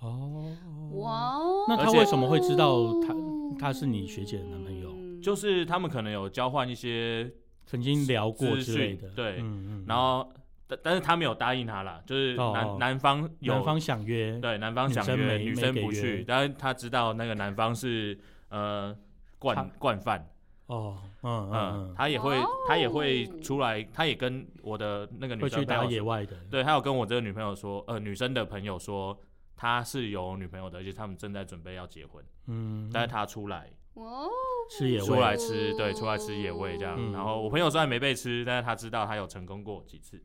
[0.00, 0.54] 哦，
[0.92, 3.14] 哇哦，那她为什么会知道他
[3.58, 4.92] 他是你学姐的男朋友？
[5.18, 5.22] 嗯。
[5.22, 7.30] 就是他们可能有交换一些
[7.66, 9.36] 曾经聊过资之类的，对。
[9.38, 10.32] 嗯嗯，然后
[10.66, 18.18] 但但是他没有答应他啦，就是男、男方有男方想约，对男方想约，生没没女生不去，但是他知道那个男方是
[18.50, 18.94] 呃
[19.38, 20.28] 惯惯犯，
[20.66, 22.46] 哦，嗯嗯嗯，他也会哦。
[22.66, 29.18] 他也会出来，他也跟我的那个嗯，女会去打生朋友说，野外的，对他有跟我这个女朋友说，呃女生的朋友说
[29.56, 34.30] 他是有女朋友的，而且他们正在准备要结婚，嗯，但是他出来哇哦，
[34.70, 36.96] 吃野出来，吃，对，出来吃野味这样。
[36.98, 37.12] 嗯。
[37.12, 40.22] 然后我朋友虽然没被吃，但是他知道他有成功过几次。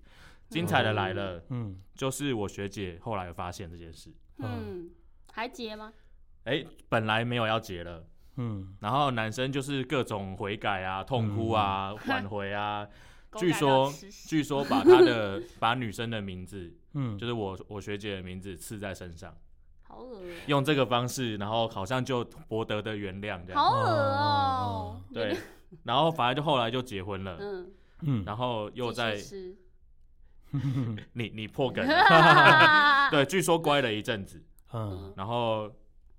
[0.49, 4.91] 精彩的来了，嗯，就是我学姐后来有发现这件事，嗯，
[5.32, 5.91] 还结吗？
[6.43, 8.05] 哎、本来没有要结了，
[8.36, 8.76] 嗯。
[8.80, 12.88] 然后男生就是各种悔改啊、痛哭啊、挽回啊，
[13.38, 13.91] 据说
[14.28, 19.36] 据说把他的把女生的名字，嗯，就是我我学姐的名字刺在身上，
[19.93, 23.61] 好恶哦，用这个方式，然后好像就博得的原谅这样。
[23.61, 25.37] 好恶哦，对，
[25.83, 27.71] 然后反而就后来就结婚了，嗯，
[28.01, 29.17] 嗯，然后又在
[31.13, 31.85] 你你破梗。
[31.87, 35.13] 了， 对，据说乖了一阵子，嗯。
[35.17, 35.71] 然后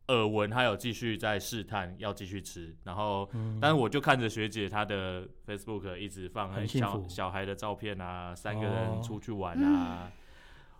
[0.09, 8.71] 耳闻他有继续在试探要继续吃，然后嗯，但是我就看着学姐她的 Facebook 一直放很小小孩的照片啊，三个哦。
[8.73, 10.11] 人出去玩啊，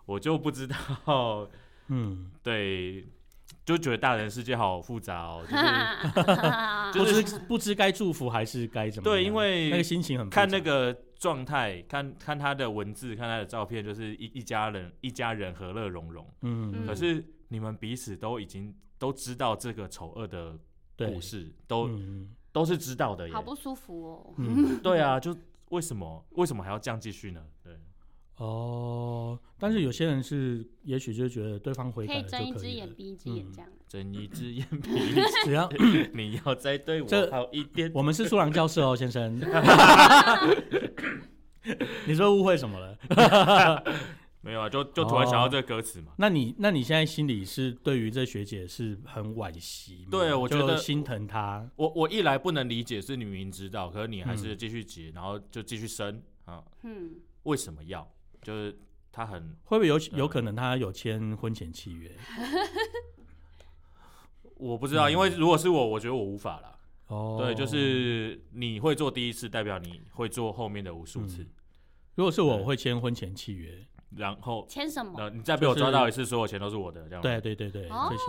[0.05, 1.47] 我就不知道，
[1.87, 3.05] 嗯，对，
[3.65, 5.63] 就觉得大人世界好复杂哦，就是
[6.93, 9.15] 不 就是知不知该祝福还是该怎么样？
[9.15, 16.27] 对，因为那个心情很看那个状态，看看他的文字，看他的照片，就是一一家人一家人和乐融融。
[16.41, 20.57] 嗯，可是你们彼此都已经都知道这个丑恶的
[20.95, 23.41] 对故事，都、嗯都是知道的耶好。
[23.41, 24.33] 不舒服哦。
[24.37, 25.35] 嗯 对啊，就
[25.71, 27.43] 为什么为什么还要这样继续呢？
[27.61, 27.77] 对，
[28.37, 33.69] 哦，但是有些人是，也许就觉得对方悔可以改了就睁一只眼闭一只眼嗯这样。
[33.87, 35.69] 睁一只眼闭一只，只要
[36.13, 37.89] 你要再对我这好一点。
[37.93, 39.39] 我们是苏朗教授哦，先生。
[42.05, 42.97] 你说误会什么了？
[44.41, 46.11] 没有啊，就就突然想到这个歌词嘛。
[46.17, 50.07] 那你那你现在心里是对于这学姐是很惋惜吗？
[50.11, 51.67] 对我觉得心疼她。
[51.77, 56.61] 我我一来不能理解是你明明知道，可是你还嗯是继续结，然后就继续生啊？
[56.83, 57.11] 嗯，
[57.43, 58.07] 为什么要？
[58.45, 58.77] 就是
[59.11, 62.11] 他很会不会有嗯有可能他有签婚前契约？
[64.57, 66.77] 我不知道，因为如果是我，我觉得我无法了。
[67.07, 71.49] 哦，对，就是你会做第一次，代表你会做后面的无数次，嗯
[72.13, 73.85] 如果是我，我会签婚前契约。
[74.15, 75.19] 然后签什么？
[75.19, 78.23] 呃，你再被我抓到一次，所有钱都是我的，这样对对对对，哦这些，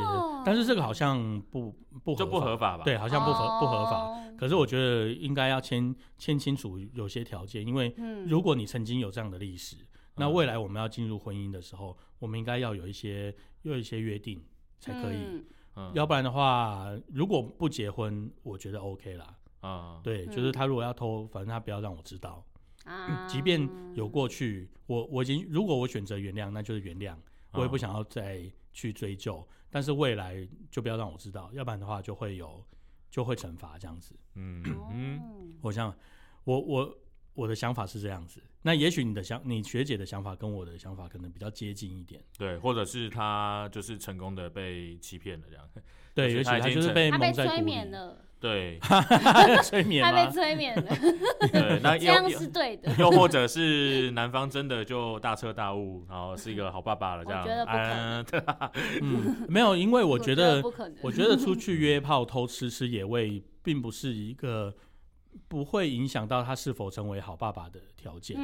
[0.45, 1.71] 但是这个好像不
[2.03, 2.83] 不就不合法吧？
[2.83, 3.99] 对，好像不合不合法。
[3.99, 4.35] 哦。
[4.37, 9.77] 可是我觉得应该要签签清楚有些条件，因为嗯，如果你曾经有这样的历史，
[10.17, 10.33] 那嗯。
[10.33, 14.43] 未来我们要进入婚姻的时候，我们应该要有一些有一些约定
[14.81, 15.45] 才可以，
[15.95, 19.37] 要不然的话，如果不结婚，我觉得 OK 啦。
[19.63, 20.31] 嗯，对，嗯。
[20.35, 22.45] 就是他如果要偷，反正他不要让我知道，
[22.85, 27.17] 啊，即便有过去，我我已经如果我选择原谅，那就是原谅，
[27.53, 28.43] 我也不嗯想要再
[28.73, 29.47] 去追究。
[29.69, 32.65] 但是未来就不要让我知道，要不然的话就会有
[33.11, 34.15] 就会惩罚这样子。
[34.35, 35.95] 嗯哦嗯，我想，
[36.45, 36.99] 我我
[37.37, 38.41] 我的想法是这样子。
[38.63, 42.21] 那也许你的想，你学姐的想法跟我的想法可能比较接近一点。
[42.37, 45.65] 对，或者是他就是成功的被欺骗了这样。
[46.13, 47.91] 对，就是也许他就是被被蒙在鼓里催眠。
[47.93, 48.81] 了，对
[49.63, 50.33] 催眠他被？
[50.33, 50.97] 催眠了，
[51.53, 52.93] 对，那 这样又是对的。
[52.99, 57.43] 又或者是男方真的就大彻大悟，然后是一个好爸爸了，这样。
[57.43, 58.71] 我觉得不可能
[59.03, 60.99] 嗯没有，因为我觉得不可能。
[61.03, 64.75] 我觉得出去约炮偷吃吃野味，并不是一个
[65.49, 68.37] 不会影响到他是否成为好爸爸的条件、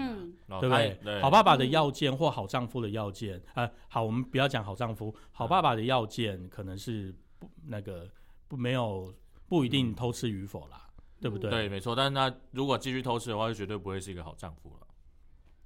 [0.60, 0.98] 对不对？
[1.02, 8.08] 对好爸爸的要件或好丈夫的要件，呃，好，我们不要讲好丈夫，好爸爸的要件可能是不那个
[8.48, 9.12] 不没有
[9.48, 10.88] 不一定偷吃与否啦，
[11.20, 11.50] 对不对？
[11.50, 11.94] 对，没错。
[11.94, 14.86] 但是他如果继续偷吃的话，就绝对不会是一个好丈夫了。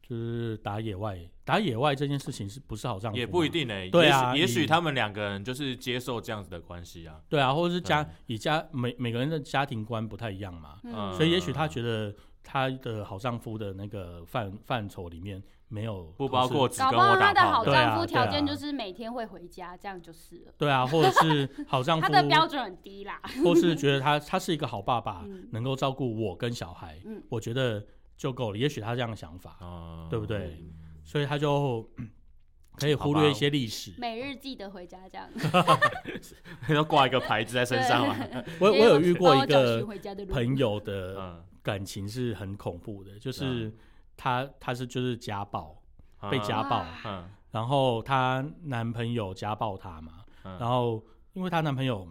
[0.08, 3.18] 就是打野外，打野外这件事情是不是好丈夫？
[3.18, 3.48] 也不一。
[3.48, 7.18] 定呢、对啊也许他们两个人就是接受这样子的关系啊。
[7.28, 20.52] 对啊，或者是家以家每每个人的家庭观不太一样嘛，嗯所以也许他觉得他的好丈夫的那个范范畴里面没有不包括只搞不好跟我打他的好丈夫条件就是每天会回家，这样就是了。
[20.58, 23.18] 对啊，或者是好丈 夫他，的标准很低啦。
[23.42, 27.82] 或是觉得他他是一个好爸爸，嗯能够照顾我跟小孩，嗯我觉得
[28.16, 28.58] 就够了。
[28.58, 30.64] 也许他这样的想法，嗯对不对？
[31.04, 32.10] 所以他就嗯
[32.76, 33.94] 可以忽略一些历史。
[33.98, 35.28] 每日记得回家这样。
[36.68, 38.16] 要挂一个牌子在身上嘛。
[38.60, 39.86] 我我有遇过一个
[40.30, 43.74] 朋友的嗯，感情是很恐怖的，就是嗯
[44.16, 45.82] 他他是就是家暴，
[46.30, 51.02] 被家哇暴，嗯然后她男朋友家暴她嘛，嗯，然后
[51.32, 52.06] 因为她男朋友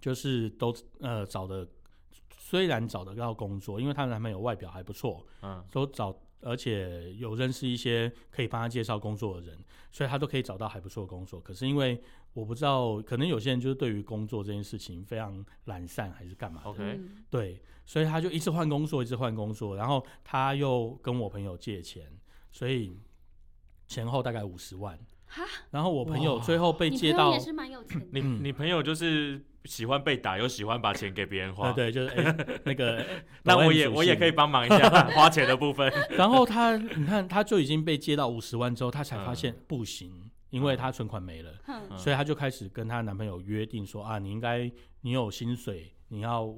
[0.00, 1.66] 就是都呃找的，
[2.52, 9.58] 虽然找得到工作，因为她男朋友外表还不错，嗯都找而且有认识一些可以帮她介绍工作的人，
[9.90, 11.40] 所以她都可以找到还不错的工作。
[11.40, 11.98] 可是因为
[12.34, 22.06] 我不知道，可能有些人就是对于工作这件事情非常懒散，还是干嘛的 OK 嗯对，所以他就一直换工作，一直换工作，然后他又跟我朋友借钱，
[22.50, 23.00] 所以
[23.88, 25.42] 前后大概五十万哈。
[25.70, 28.06] 然后我朋友最后被你借到朋友也，是蛮有钱的。
[28.12, 31.72] 你嗯你朋友就是喜欢被打，又喜欢把钱给别人花。
[31.72, 33.04] 对对，就是哎、 那个
[33.44, 35.92] 那我也我也可以帮忙一下花钱的部分。
[36.16, 44.70] 然后他，你看，他就已经被借到五十万之后，他才发嗯现不行，因为他存款没了，嗯所以他就开始跟她男朋友约定说啊，你应该
[45.02, 46.52] 你有薪水，你要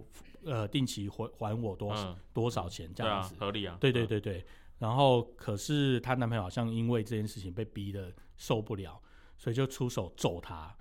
[0.45, 3.77] 呃定期还还我多少、嗯，多少钱这样子。，合理啊。
[3.81, 4.45] 对对对对。
[4.79, 9.01] 然后可是她男朋友好像因为这件事情被逼的受不了，
[9.37, 10.75] 所以就出手揍她。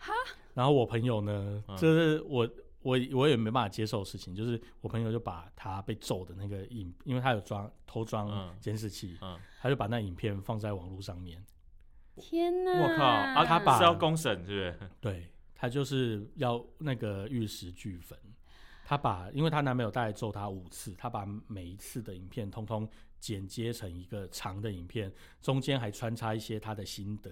[0.53, 2.49] 然后我朋友呢，嗯这是我
[2.81, 11.43] 我我也没办法接受的事情，就是我朋友就把他被揍的那个影，因为他有装偷装嗯监视器，嗯，他就把那影片放在网络上面。
[12.15, 12.71] 天哪！
[12.83, 14.79] 我靠啊，他把是要公审是不是？
[15.01, 18.17] 对他就是要那个玉石俱焚。
[18.85, 22.87] 他把，因为她男朋友大概揍他五次，他把每一次的影片通通
[23.17, 27.31] 剪接成一个长的影片，中间还穿插一些他的心得，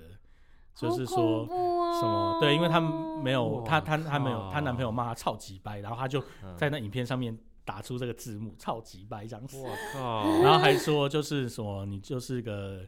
[0.76, 12.86] 就是说什么对，因为她没有，哇她她她没有，靠她男朋友骂她超级掰，然后她就嗯在那影片上面打出这个字幕“超级掰”这样子，我 靠，然后还说就是什么你就是个。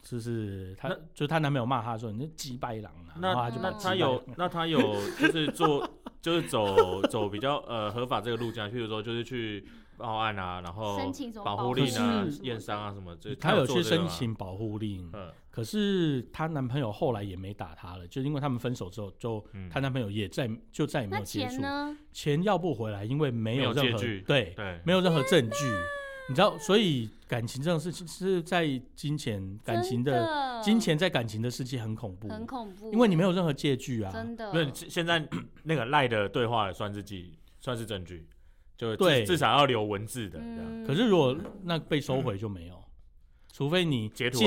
[0.00, 4.78] 就是她，就是她男朋友骂她说你是鸡掰狼啊，然后她就那他有那他有
[5.18, 5.86] 就是做
[6.22, 9.66] 就是走走比较呃合法这个路径啊，譬如说就是去
[9.98, 15.30] 报案啊，然后申请什么保保护令啊可是、验伤啊什么，这她有去申请保护令，嗯。
[15.50, 19.68] 可是她男朋友后来也没打她了，就因为他们分手之后，就嗯。
[19.68, 21.60] 她男朋友也再就再也没有接触，
[22.12, 25.64] 钱要不回来，因为没没有任何对，对，没有任何证据，
[26.28, 30.62] 你知道，所以感情这种事情是在金钱感情的的。
[30.62, 34.52] 金钱在感情的世界很恐怖，很恐怖，因为你没有任何借据啊，真的。
[34.52, 35.26] 没有现在
[35.64, 38.26] 那个赖的对话算是记算是证据，
[38.78, 40.64] 就至对至少要留文字的这样。
[40.64, 42.82] 嗯可是如果那被收回就没有，
[43.52, 44.38] 除非你截图。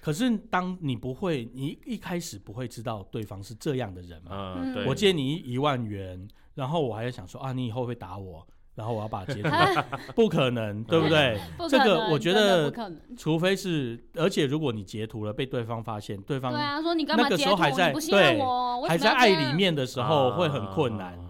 [0.00, 4.54] 可是当你不会，你一开始不会知道对方是这样的人嘛？
[4.56, 8.44] 嗯，嗯对，我借你一万元，然后我还在想说啊，你以后会打我，
[8.74, 9.50] 然后我要把它截图，
[10.16, 11.38] 不可能，对不对？
[11.58, 12.98] 不可这个我觉真的得不可能。
[13.16, 17.50] 除非是，而且如果你截图了被对方发现，对方对啊，说你干嘛那个截图？
[17.50, 21.29] 时候还在你不信任对我，为还在爱什么要这样里面的时候会很困难，啊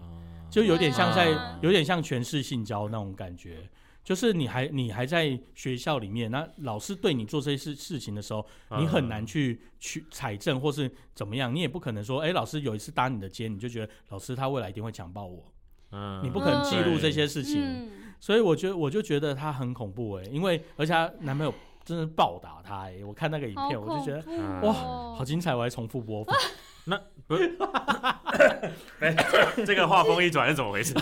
[0.51, 3.67] 就有点像在啊有点像全市性交那种感觉。
[4.03, 8.43] 就是你还你还在学校里面，那老师对你做这些事事情的时候，
[8.79, 15.45] 你很难去去采证或是怎么样，你也不可能说，哎、老师有一次搭你的肩，你就觉得老师他未来一定会强暴我，
[15.91, 17.61] 嗯你不可能记录这些事情。
[17.61, 21.53] 嗯，所以我觉得我就觉得他很恐怖哎、因为而且她男朋友
[21.85, 24.23] 真的暴打他哎、我看那个影好片我就觉得
[24.61, 26.35] 哇哦好精彩，我还重复播放。
[29.65, 30.93] 这个画风一转是怎么回事？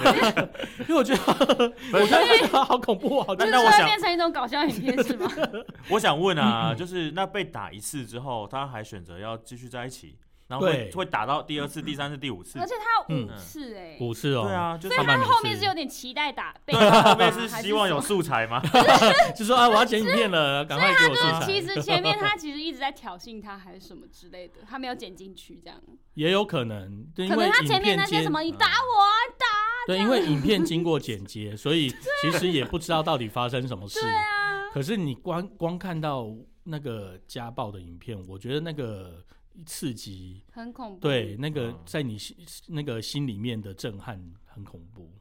[0.87, 5.31] 因为我觉得我看这个好恐怖，啊就是那我变成一种搞笑影片是吗？
[5.89, 10.17] 我想问嗯啊，就是那被打一次之后，他还选择要继续在一起？
[10.49, 12.59] 然后会会打到第二次、第三次、第五次。
[12.59, 12.67] 而。
[12.67, 15.63] 且他有五嗯次哎，五次哦，对，啊，就是上半年后面是。
[15.69, 18.59] 有点期待打 被打吗，后面是希望有素材吗？
[19.37, 21.45] 就说啊，我要剪影片了，赶快给我素材。
[21.45, 25.79] 其实前面他其实一直在挑衅他，还是什么之类的，他没有剪进去，这样。
[26.15, 29.45] 也有可能，对因可为影能他前面那些什么你打我啊打，
[29.85, 33.99] 对，因为影片经过剪接，所以其实也不知道到底发生什么事。
[33.99, 36.27] 对啊，可是你光光看到
[36.63, 39.23] 那个家暴的影片，我觉得那个
[39.65, 40.99] 刺激，很恐怖。
[40.99, 42.35] 对，那个嗯在你心
[42.67, 45.11] 那个心里面的震撼很恐怖。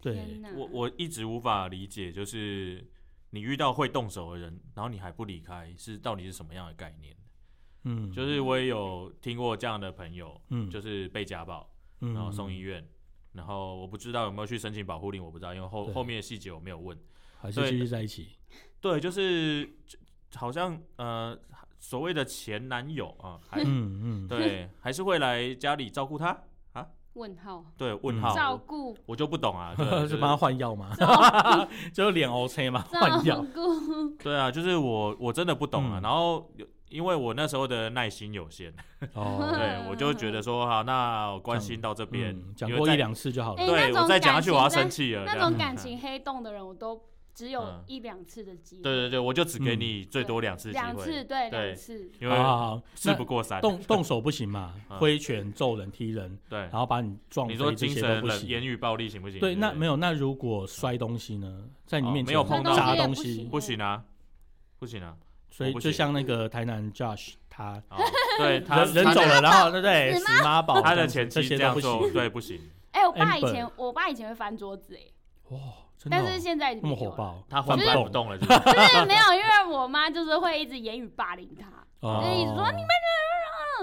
[0.00, 2.86] 对我我一直无法理解，就是
[3.30, 7.14] 你遇到会动手的人，然后你还不离开，是到底是什么样的概念？
[7.84, 12.86] 嗯，就是我也有听过这样的朋友，嗯，就是被家暴，嗯然后送医院，
[13.32, 16.98] 然后我不知道有没有去申请保护令，我不知道，因为后后面的细节我没有问。
[17.38, 18.36] 还是继续在一起。
[18.82, 19.66] 对，就是
[20.34, 21.38] 好像呃
[21.80, 26.38] 所谓的前男友啊，还、嗯嗯，对，还是会来家里照顾他。
[27.14, 30.94] 问号对，问嗯号，照我顾我就不懂啊， 就是帮他换药吗？
[31.92, 32.84] 就是脸 OK 吗？
[32.92, 33.44] 换药。
[33.52, 35.98] 顾，对啊，就是我我真的不懂啊。
[35.98, 36.48] 嗯然后
[36.88, 38.72] 因为我那时候的耐心有限，
[39.14, 43.66] 哦， 对我就觉得说好，那我关心到这边嗯，讲过一两次就好了哎。
[43.66, 45.24] 对我再讲下去我要生气了。
[45.24, 47.00] 那种感情黑洞的人，我都
[47.34, 48.82] 只有嗯一两次的机会。
[48.82, 52.10] 对对对，我就只给嗯你最多两次机会两次，会，对，两次。
[52.20, 53.60] 因为好，事不过三。
[53.60, 58.48] 动动手不行嘛， 嗯挥拳、揍人、踢人，对然，后把你撞飞，你说这精神冷些都不行。
[58.48, 59.40] 言语暴力行不行？
[59.40, 59.96] 对，那没有有。
[59.96, 64.02] 那如果摔东西呢，在你哦面前没有碰到砸东西，不行啊，
[64.78, 65.16] 不行啊。
[65.52, 67.96] 所以就像那个台南 Josh 他哦
[68.38, 70.14] 对他 他人人走了，然后对不对？
[70.14, 72.58] 死妈宝，他的前妻这样做，对，不行。
[72.92, 75.02] 哎，我爸以前，我爸以前会翻桌子，哎，
[75.50, 75.58] 哇，
[76.08, 76.96] 但是现在已经那么。
[76.96, 78.58] 火爆，他翻翻不动了，是不是？
[78.72, 81.68] 就是没有，因为我妈就是会一直言语霸凌他，
[82.00, 82.88] 哦就一直说你们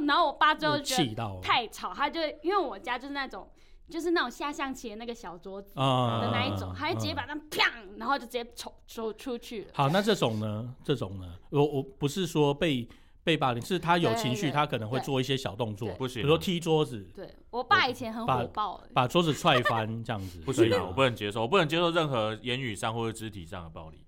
[0.08, 3.50] 然后我爸最后觉得气到太吵，他就因为我家就是那种
[3.90, 7.64] 就是那种下象棋的那个小桌子啊的那一种，嗯他就直接把它砰，
[7.98, 9.68] 然后就直接抽抽出去了。
[9.74, 10.76] 好，那这种呢？
[10.84, 11.26] 这种呢？
[11.50, 12.88] 我我不是说被
[13.28, 18.90] 被霸凌，是他有情绪，他可能会做一些小动作，不行啊，比如说踢桌子，对我爸以前很火爆，欸。
[18.94, 24.06] 把桌子踹翻这样子，不行啊，可以我不能接受，我不能接受任何言语上或者肢体上的暴力。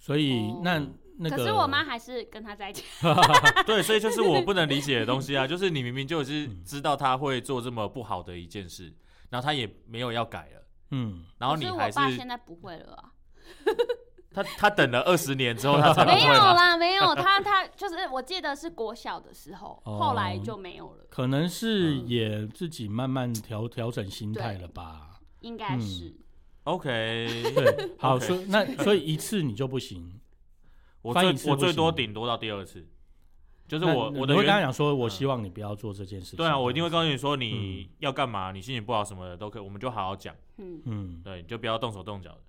[0.00, 0.84] 所以哦那
[1.18, 2.82] 那个，可是我妈还是跟他在一起。
[3.64, 6.64] 对，所以就是我不能理解的东西啊， 就是你明明就是嗯。
[6.64, 8.92] 知道他会做这么不好的一件事，
[9.28, 13.12] 然后他也没有要改了，嗯，然后你还我爸现在不会了啊，
[14.32, 16.32] 他他等了二十年之后他才没有？
[16.32, 25.20] 啦，没有他他就是我记得是国小的时候，哦后来就没有了，可能是嗯也自己慢慢调调整心态了吧。
[25.40, 26.14] 应该嗯是。
[26.64, 30.20] OK， 对，好，OK 所以那所以一次你就不行，
[31.02, 32.86] 我翻译最我最行多顶多到第二次，
[33.66, 36.36] 就是那我我的你会跟他原讲说，我嗯希望你不要做这件事情。
[36.36, 42.40] 对啊，我一定会告诉你说你要干嘛，你心情不好什么的都可以，我们就好好讲，嗯，嗯，对，你就不要动手动脚的，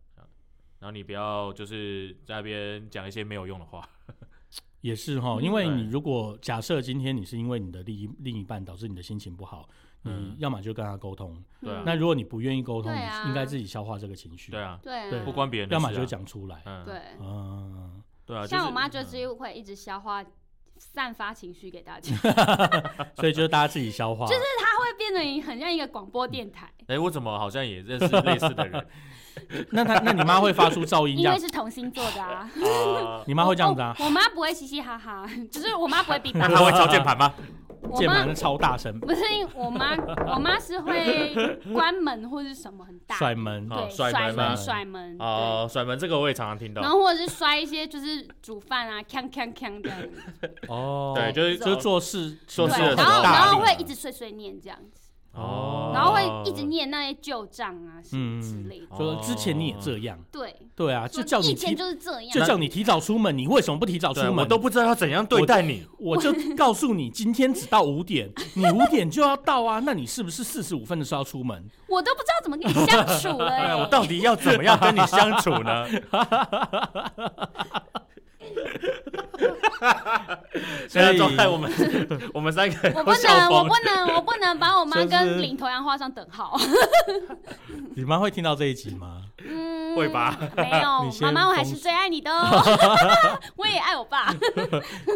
[0.81, 3.87] 然后你不要就是在那边讲一些没有用的话，
[4.81, 9.69] 也是哈，嗯因为你如果假设今天你是因为你的另一另一半导致你的心情不好，
[10.01, 10.35] 你嗯。
[10.39, 11.81] 要么就跟他沟通，对啊。
[11.81, 16.95] 嗯那如果你不愿意沟通，对啊你应该自己消化这个情绪，对，啊，对啊不关别人的事、啊，要么就讲出来，嗯，对。
[17.19, 20.25] 嗯，对啊，像我妈就就是是会一直消化、
[20.77, 22.15] 散发情绪给大家
[23.15, 28.87] 所以就是大家自己消化，就是她会变得很像一个广播电台，哎、我怎么好像也认识类似的人
[29.71, 32.49] 那他那你妈会发出噪音因为，是同星座的啊。
[33.05, 33.23] 啊？
[33.27, 33.95] 你妈会这样子啊？
[33.99, 37.33] 我我妈不会嘻嘻哈哈， 只是我妈不会比爸那他会敲键盘吗？
[37.83, 45.25] 我妈键盘超大声，不是因为我妈，我妈是会关门或者是什么很大，甩门，对，哦甩甩门甩门，对。
[45.25, 46.91] 哦，甩门这个我也常常听到然。
[46.91, 55.00] 后或者是摔一些就是煮饭啊，锵锵锵这样子，哦，对，就是就是做事对做事的，时然后然后会一直碎碎念这样子，
[55.33, 64.39] 哦，然后会一直念那些旧账啊什么嗯之类的，就之前你也这样，对，对啊，就说以前叫你提，就是这样，就叫你提早出门，你为什么不提早出对，门？
[64.39, 65.87] 我都不知道要怎样对待你。
[65.97, 71.63] 我就告诉你，今天只到五点，你五点就要到啊，那你是不是四十五分的时候要出门？
[71.87, 75.87] 我都不知道怎么跟你相处了哎， 欸，我到底要怎么样跟你相处呢？
[80.87, 81.71] 现在状态，我们
[82.33, 86.57] 我们三个我不能，我不能，我不能把我妈跟领头羊画上等号。
[87.95, 89.23] 你妈会听到这一集吗？
[89.43, 90.37] 嗯，会吧？
[90.55, 93.39] 没有妈妈，我还是最爱你的哦。
[93.55, 94.33] 我也爱我爸。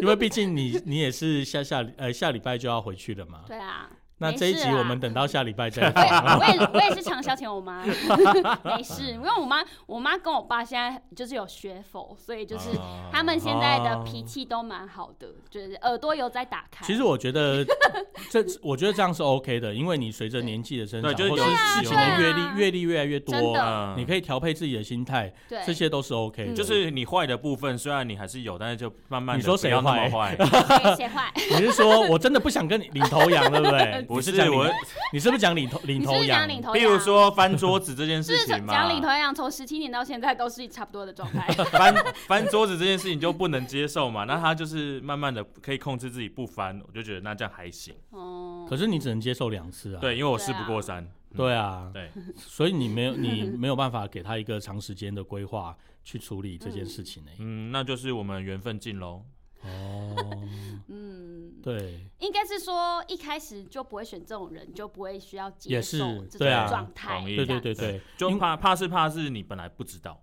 [0.02, 3.88] 因为毕竟你你也是下下礼呃下礼拜就要回去了嘛，对啊，
[4.18, 6.58] 那这一集我们等到下礼拜再我也。
[6.58, 7.84] 我也我也是常消遣我妈，
[8.64, 16.84] 没事，因为我妈我妈跟我爸现在就是有学佛，所以就是啊他们现在的哦脾气都蛮好的，就是耳朵有在打开。
[16.86, 17.64] 其实我觉得
[18.30, 30.08] 这，我觉得这样是 OK 的，因为你随着年纪的增长，或者对就是事情的阅历阅历越来越多，嗯你可以调配自己的心态，对这些都是 OK 就是你坏的部分，虽然你还是有，但是就慢慢你说谁坏？
[30.38, 31.30] 谁谁坏？
[31.50, 34.05] 你是说我真的不想跟你领头羊，对不对？
[34.06, 34.66] 不是讲我，
[35.12, 36.48] 你是不是讲领头领头羊是讲？
[36.48, 36.92] 领头譬羊？
[36.92, 41.46] 如说翻桌子这件事情嘛，讲领头羊从十七年到现在都是差不多的状态。
[41.72, 41.94] 翻
[42.26, 47.94] 翻桌子这件事情就不能接受嘛，那他就是慢慢的可以控制自己不翻，我就觉得那这样还行。
[48.10, 50.00] 哦，可是你只能接受两次啊。
[50.00, 51.02] 对，因为我事不过三。
[51.02, 59.22] 嗯对啊，对，所以你没有你 没有办法给他一个长时间的规划去处理这件事情呢、嗯，那就是我们缘分尽喽。
[59.62, 60.14] 哦，
[60.88, 67.18] 嗯，对，应该是说一开始就不会选这种人，就不会需要接也是受这对啊种状态。
[67.18, 67.36] 同意。
[67.36, 70.22] 对对对对，就因怕怕是怕是你本来不知道，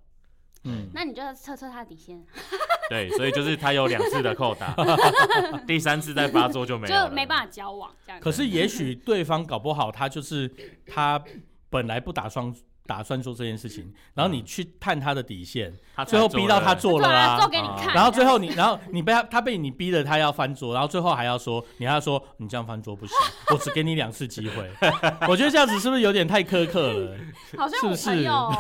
[0.64, 2.24] 嗯，那你就要测测他的底线，
[2.90, 4.76] 对，所以就是他有两次的扣打，
[5.68, 8.22] 第三次再发作就没有了，就没办法交往这样。
[8.22, 10.50] 可是也许对方搞不好他就是
[10.88, 11.22] 他
[11.70, 12.54] 本来不打算
[12.86, 17.48] 打算做这件事情，然后你去探他的底线，他最后逼到他做了对啊，啊做。
[17.48, 17.94] 给你看。
[17.94, 23.16] 然后最后你，然后你被他，他被你逼的，他要翻桌，然后最后还要说，你还要说你这样翻桌不行，
[23.52, 24.70] 我只给你两次机会。
[25.28, 27.16] 我觉得这样子是不是有点太苛刻了？
[27.58, 28.54] 好像我是不是朋友哦，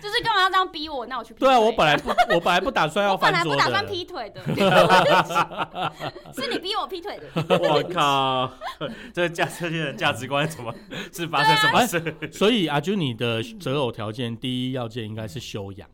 [0.00, 1.04] 就是干嘛要这样逼我？
[1.06, 3.86] 那我去对啊，我本来不，我本来不打算要我本翻桌来不打算。
[3.86, 4.42] 劈腿的，
[6.34, 7.58] 是你逼我劈腿的。
[7.58, 8.50] 我靠，
[9.12, 10.74] 这价这些人价值观怎么
[11.12, 12.30] 是发生什么事？
[12.32, 15.88] 所以阿朱，你的择偶条件第一要件应该是修养，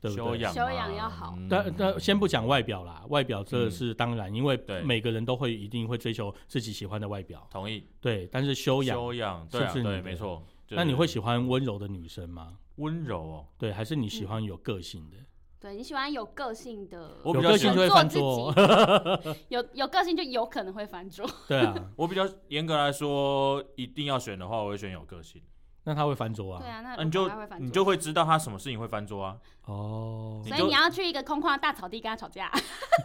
[0.00, 0.24] 对不对？
[0.24, 8.28] 修养，修养要好嗯但但先不讲外表啦，外表这是当然，因为每个人都会一定会追求自己喜欢的外表，同意对。
[8.32, 10.42] 但是修养，修养，对啊对，是不是你没错。
[10.70, 12.56] 那你会喜欢温柔的女生吗？
[12.76, 13.46] 温柔哦？
[13.56, 15.16] 对，还是你喜欢有个性的？
[15.58, 19.36] 对你喜欢有个性的，我比较喜欢有个性就会翻桌。
[19.48, 21.24] 有有个性就有可能会翻桌。
[21.48, 25.40] 对啊， 我比较严格来说，一定要选的话，我会选有个性。
[25.88, 26.60] 那他会翻桌啊？
[26.60, 27.30] 对啊，那那你就
[27.60, 29.36] 你就会知道他什么事情会翻桌啊。
[29.66, 32.50] 哦，所以你要去一个空旷的大草地跟他吵架，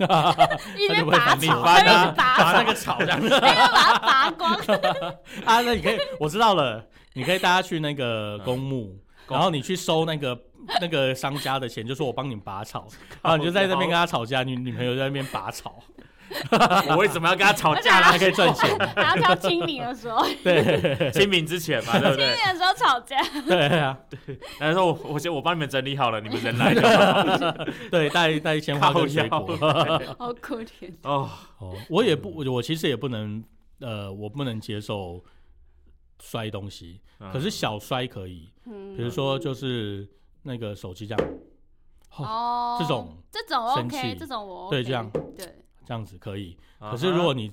[0.76, 3.24] 一边他就不会翻拔草，一边啊拔把那，个草这样。
[3.24, 4.54] 一边把它拔光。
[5.46, 10.40] 啊，那你可以，我知道了，你可以带他去那个公墓，公然后你去收那个
[10.82, 12.88] 那个商家的钱，就说我帮你拔草，
[13.22, 15.80] 然后你就在那边跟他吵架，你女朋友在那边拔草，
[16.90, 18.18] 我为什么要跟他吵架还？
[18.18, 18.78] 可以赚钱。
[18.96, 22.36] 还要挑清明的时候， 对清明之前嘛，对不清对？
[22.36, 23.18] 明的时候吵架，
[23.48, 23.98] 对啊，
[24.60, 27.66] 然后我我先我帮你们整理好了，你们人来就好。
[27.90, 29.40] 对，带带鲜花跟水果。
[30.18, 30.92] 好可怜。
[31.04, 31.30] 哦，
[31.60, 33.44] 哦，我也不，我我其实也不能，
[33.80, 35.24] 呃，我不能接受
[36.22, 37.32] 摔东西，嗯。
[37.32, 38.96] 可是小摔可以，嗯。
[38.96, 40.08] 比如说就是
[40.44, 41.30] 那个手机这样，
[42.18, 45.10] 哦，哦，这种这种生 OK，气这种我 OK 对这样。
[45.36, 45.46] 对，
[45.86, 46.58] 这样子可以。
[46.80, 47.52] 啊可是如果你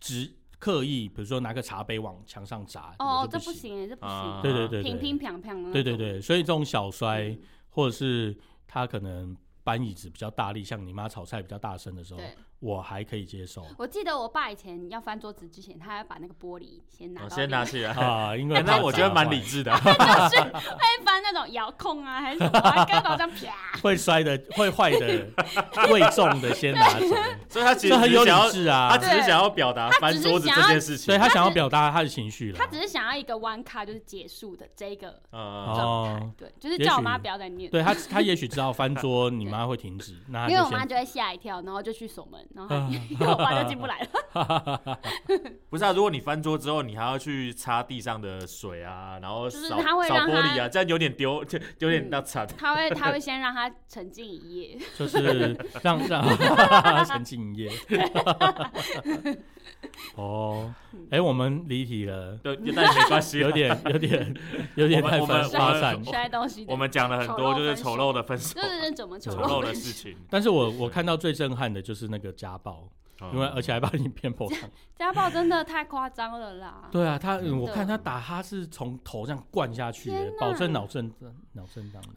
[0.00, 3.52] 只刻意，比如说拿个茶杯往墙上砸，哦这不。
[3.52, 3.82] 行。
[3.82, 4.40] 哎，这不啊。
[4.40, 4.82] 行，对对对。
[4.82, 7.36] 乒对，乒乓乓的对对对，所以这种小摔，
[7.70, 12.20] 或者是他可能搬椅子比较大力，像你妈炒菜比较大声的时候，
[12.60, 13.64] 我还可以接受。
[13.76, 17.92] 我记得我爸以前要翻桌子之前，他要把那个玻璃先拿我，先拿起来。
[18.00, 19.70] 啊，因为那我觉得蛮理智的。
[19.70, 20.93] 就 是会翻那
[21.44, 23.80] 种遥控啊，还是什么，还跟头这样啪。
[23.82, 25.26] 会摔的、会坏的、
[25.88, 27.06] 贵重的先拿走，
[27.48, 28.98] 所以他其实很有理实只是想要，智啊他。
[28.98, 31.18] 只是想要表达翻桌子这件事情所以。
[31.18, 32.58] 他想要表达他的情绪了。
[32.58, 37.70] 他只是想要一个弯卡，就是结束的这个嗯，状态哦，对，就是也叫我妈不要再念。
[37.70, 40.12] 对他，他也许知道翻桌，你妈会停止，
[40.48, 42.74] 因为我妈就会吓一跳，然后就去锁门，然后
[43.18, 44.98] 她 我爸就进不来了。
[45.70, 52.46] 不是啊，如果你翻桌之后，你还要去擦地上的水啊，然后就是扫扫他会让玻璃啊，这样有点丢，就有点嗯那惨。
[52.58, 56.22] 他会 他会先让他沉浸一夜，就是让让
[57.06, 57.70] 沉浸一夜。
[60.16, 60.72] 哦，
[61.10, 64.34] 哎，我们离题了，对，但没关系啊，有点有点
[64.74, 66.04] 有点太发我们我们发散。
[66.04, 66.64] 摔东西。
[66.68, 70.14] 我们讲了很多就是丑陋的分手就，是怎么丑丑陋的事情。
[70.28, 72.88] 但是我我看到最震撼的就是那个家暴，
[73.32, 74.68] 因为而且还把你骗破上。
[74.96, 76.88] 家暴真的太夸张了啦。
[76.92, 80.10] 对啊，他我看他打他是从头这样灌下去
[80.40, 81.12] 保证脑震
[81.52, 82.08] 脑震荡的。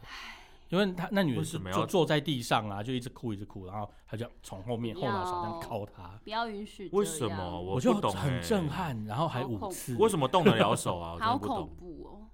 [0.70, 6.90] 因为他那女的是就坐在地上啊，就一直哭一直哭，然后他就从后面不后脑勺这样要敲他，不要允许。
[6.92, 7.58] 为什么？
[7.62, 11.16] 我就不懂很欸震撼，然后还五次，为什么动得了手啊？
[11.20, 12.28] 好恐怖哦！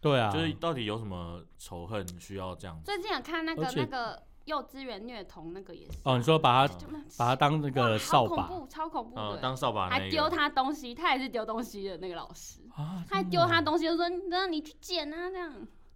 [0.00, 2.84] 对啊，就是到底有什么仇恨需要这样子？
[2.84, 5.98] 最近有看那个那个幼稚园虐童那个也是。
[6.04, 6.74] 哦，你说把他
[7.18, 9.36] 把他当那哇个扫把好恐怖，超恐怖嗯，的。
[9.38, 15.52] 当扫把那还丢，他东西，他也是丢东西的那个老师，啊，他还丢他东西，就说让你去捡啊，这样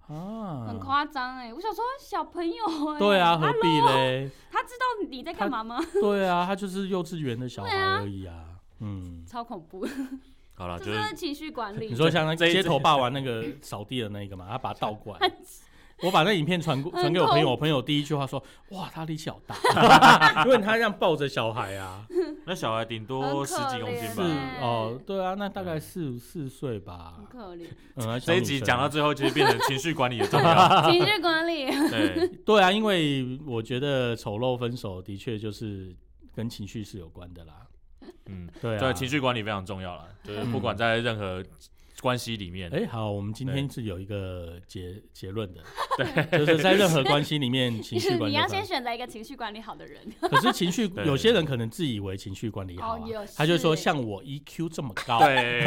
[0.09, 1.53] 啊，很夸张哎。
[1.53, 2.64] 我想说小朋友
[2.95, 4.30] 哎，对啊，何必嘞？
[4.51, 5.80] 他知道你在干嘛吗？
[6.01, 8.45] 对啊，他就是幼稚园的小孩而已啊。
[8.80, 9.86] 嗯，超恐怖，
[10.55, 11.88] 好了，这就是是情绪管理。
[11.88, 15.32] 你说像那街头霸王那个扫地的那个嘛，他把它倒过来。
[16.03, 22.05] 我把那影片传过传给我朋友，我朋友第一句话说：“哇，他力气好大， 因为他这样抱着小孩啊。
[22.47, 24.24] 那小孩顶多十几公斤吧。
[24.61, 27.26] 哦，对啊，那大概四四岁吧很。
[27.26, 30.82] 可怜，这一集讲到到最后，其实变成情绪管理的重要。
[30.90, 31.66] 情绪管理。
[31.88, 35.95] 对，对啊，因为我觉得丑陋分手的确就是
[36.34, 37.55] 跟情绪是有关的啦。
[38.26, 41.42] 嗯，对啊，对，情绪管理非常重要了，就是不管在任何
[42.05, 45.62] 关系里面，哎、好，我们今天是有一个结结论的，
[45.96, 49.98] 对，就是在任何关系里面，情绪管理 你要先选择一个情绪管理好的人。
[50.20, 55.64] 可是情绪，有些人可能自以为情绪管理好、啊哦有他就说像我 EQ 这么高，对，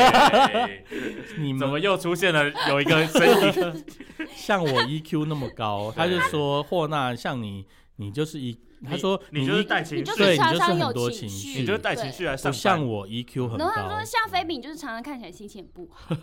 [1.42, 3.86] 你们怎么又出现了有一个声音？
[4.36, 7.66] 像我 EQ 那么高，他就说霍纳像你，
[8.00, 12.88] 你就是一，他说你就是带情绪，你就是对你常常有就是很多情情绪，你就是带情绪来上不像。
[12.88, 16.16] 我 EQ 很高然后他说，像菲比，你就是常常看起来心情不好。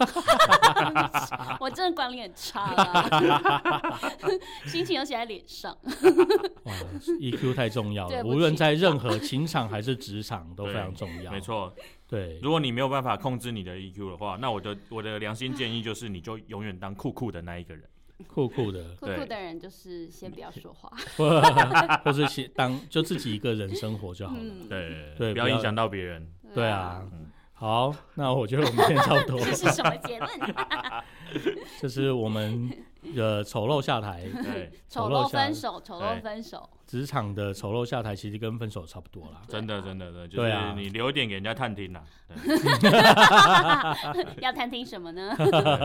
[1.58, 4.00] 我真的管理很差啦，
[4.66, 5.76] 心情又写在脸上。
[6.62, 6.72] 哇
[7.20, 11.32] ，EQ 太重要了，无论在任何情场还是职场都非常重要。
[11.32, 11.74] 没，错，
[12.06, 17.84] 对，如果你没有办法控制你的 EQ 的话，那我的我的良心建议就是，你就永远当酷酷的那一个人。
[18.28, 20.90] 酷酷的，酷酷的人就是先不要说话。
[22.04, 24.40] 或是先当就自己一个人生活就好了。
[24.40, 26.26] 嗯，对对不要影响到别人。
[26.54, 30.30] 对啊嗯，好，那我觉得我们今天差不多，这是什么结论？
[31.80, 32.70] 这是我们
[33.14, 36.68] 的丑陋下台，对， 丑陋分手，丑陋分手。
[36.86, 39.42] 职场的丑陋下台，其实跟分手差不多啦。
[39.48, 42.04] 真的真的真的，就对啊是你留一点给人家探听啦。
[44.40, 45.34] 要探听什么呢？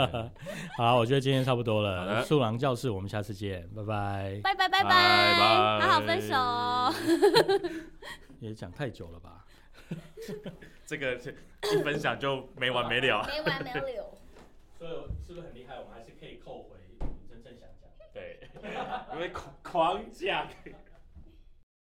[0.78, 2.06] 好，我觉得今天差不多了。
[2.06, 4.40] 的素郎教室，我们下次见，拜拜。
[4.44, 6.94] 拜拜拜拜拜好好分手哦。
[8.40, 9.46] 也讲太久了吧？
[10.86, 13.26] 这个一分享就没完没了。
[13.28, 13.82] 没完没了。
[14.78, 14.92] 所以
[15.26, 15.80] 是不是很厉害？
[15.80, 16.76] 我们还是可以扣回
[19.14, 20.48] 因为狂狂讲。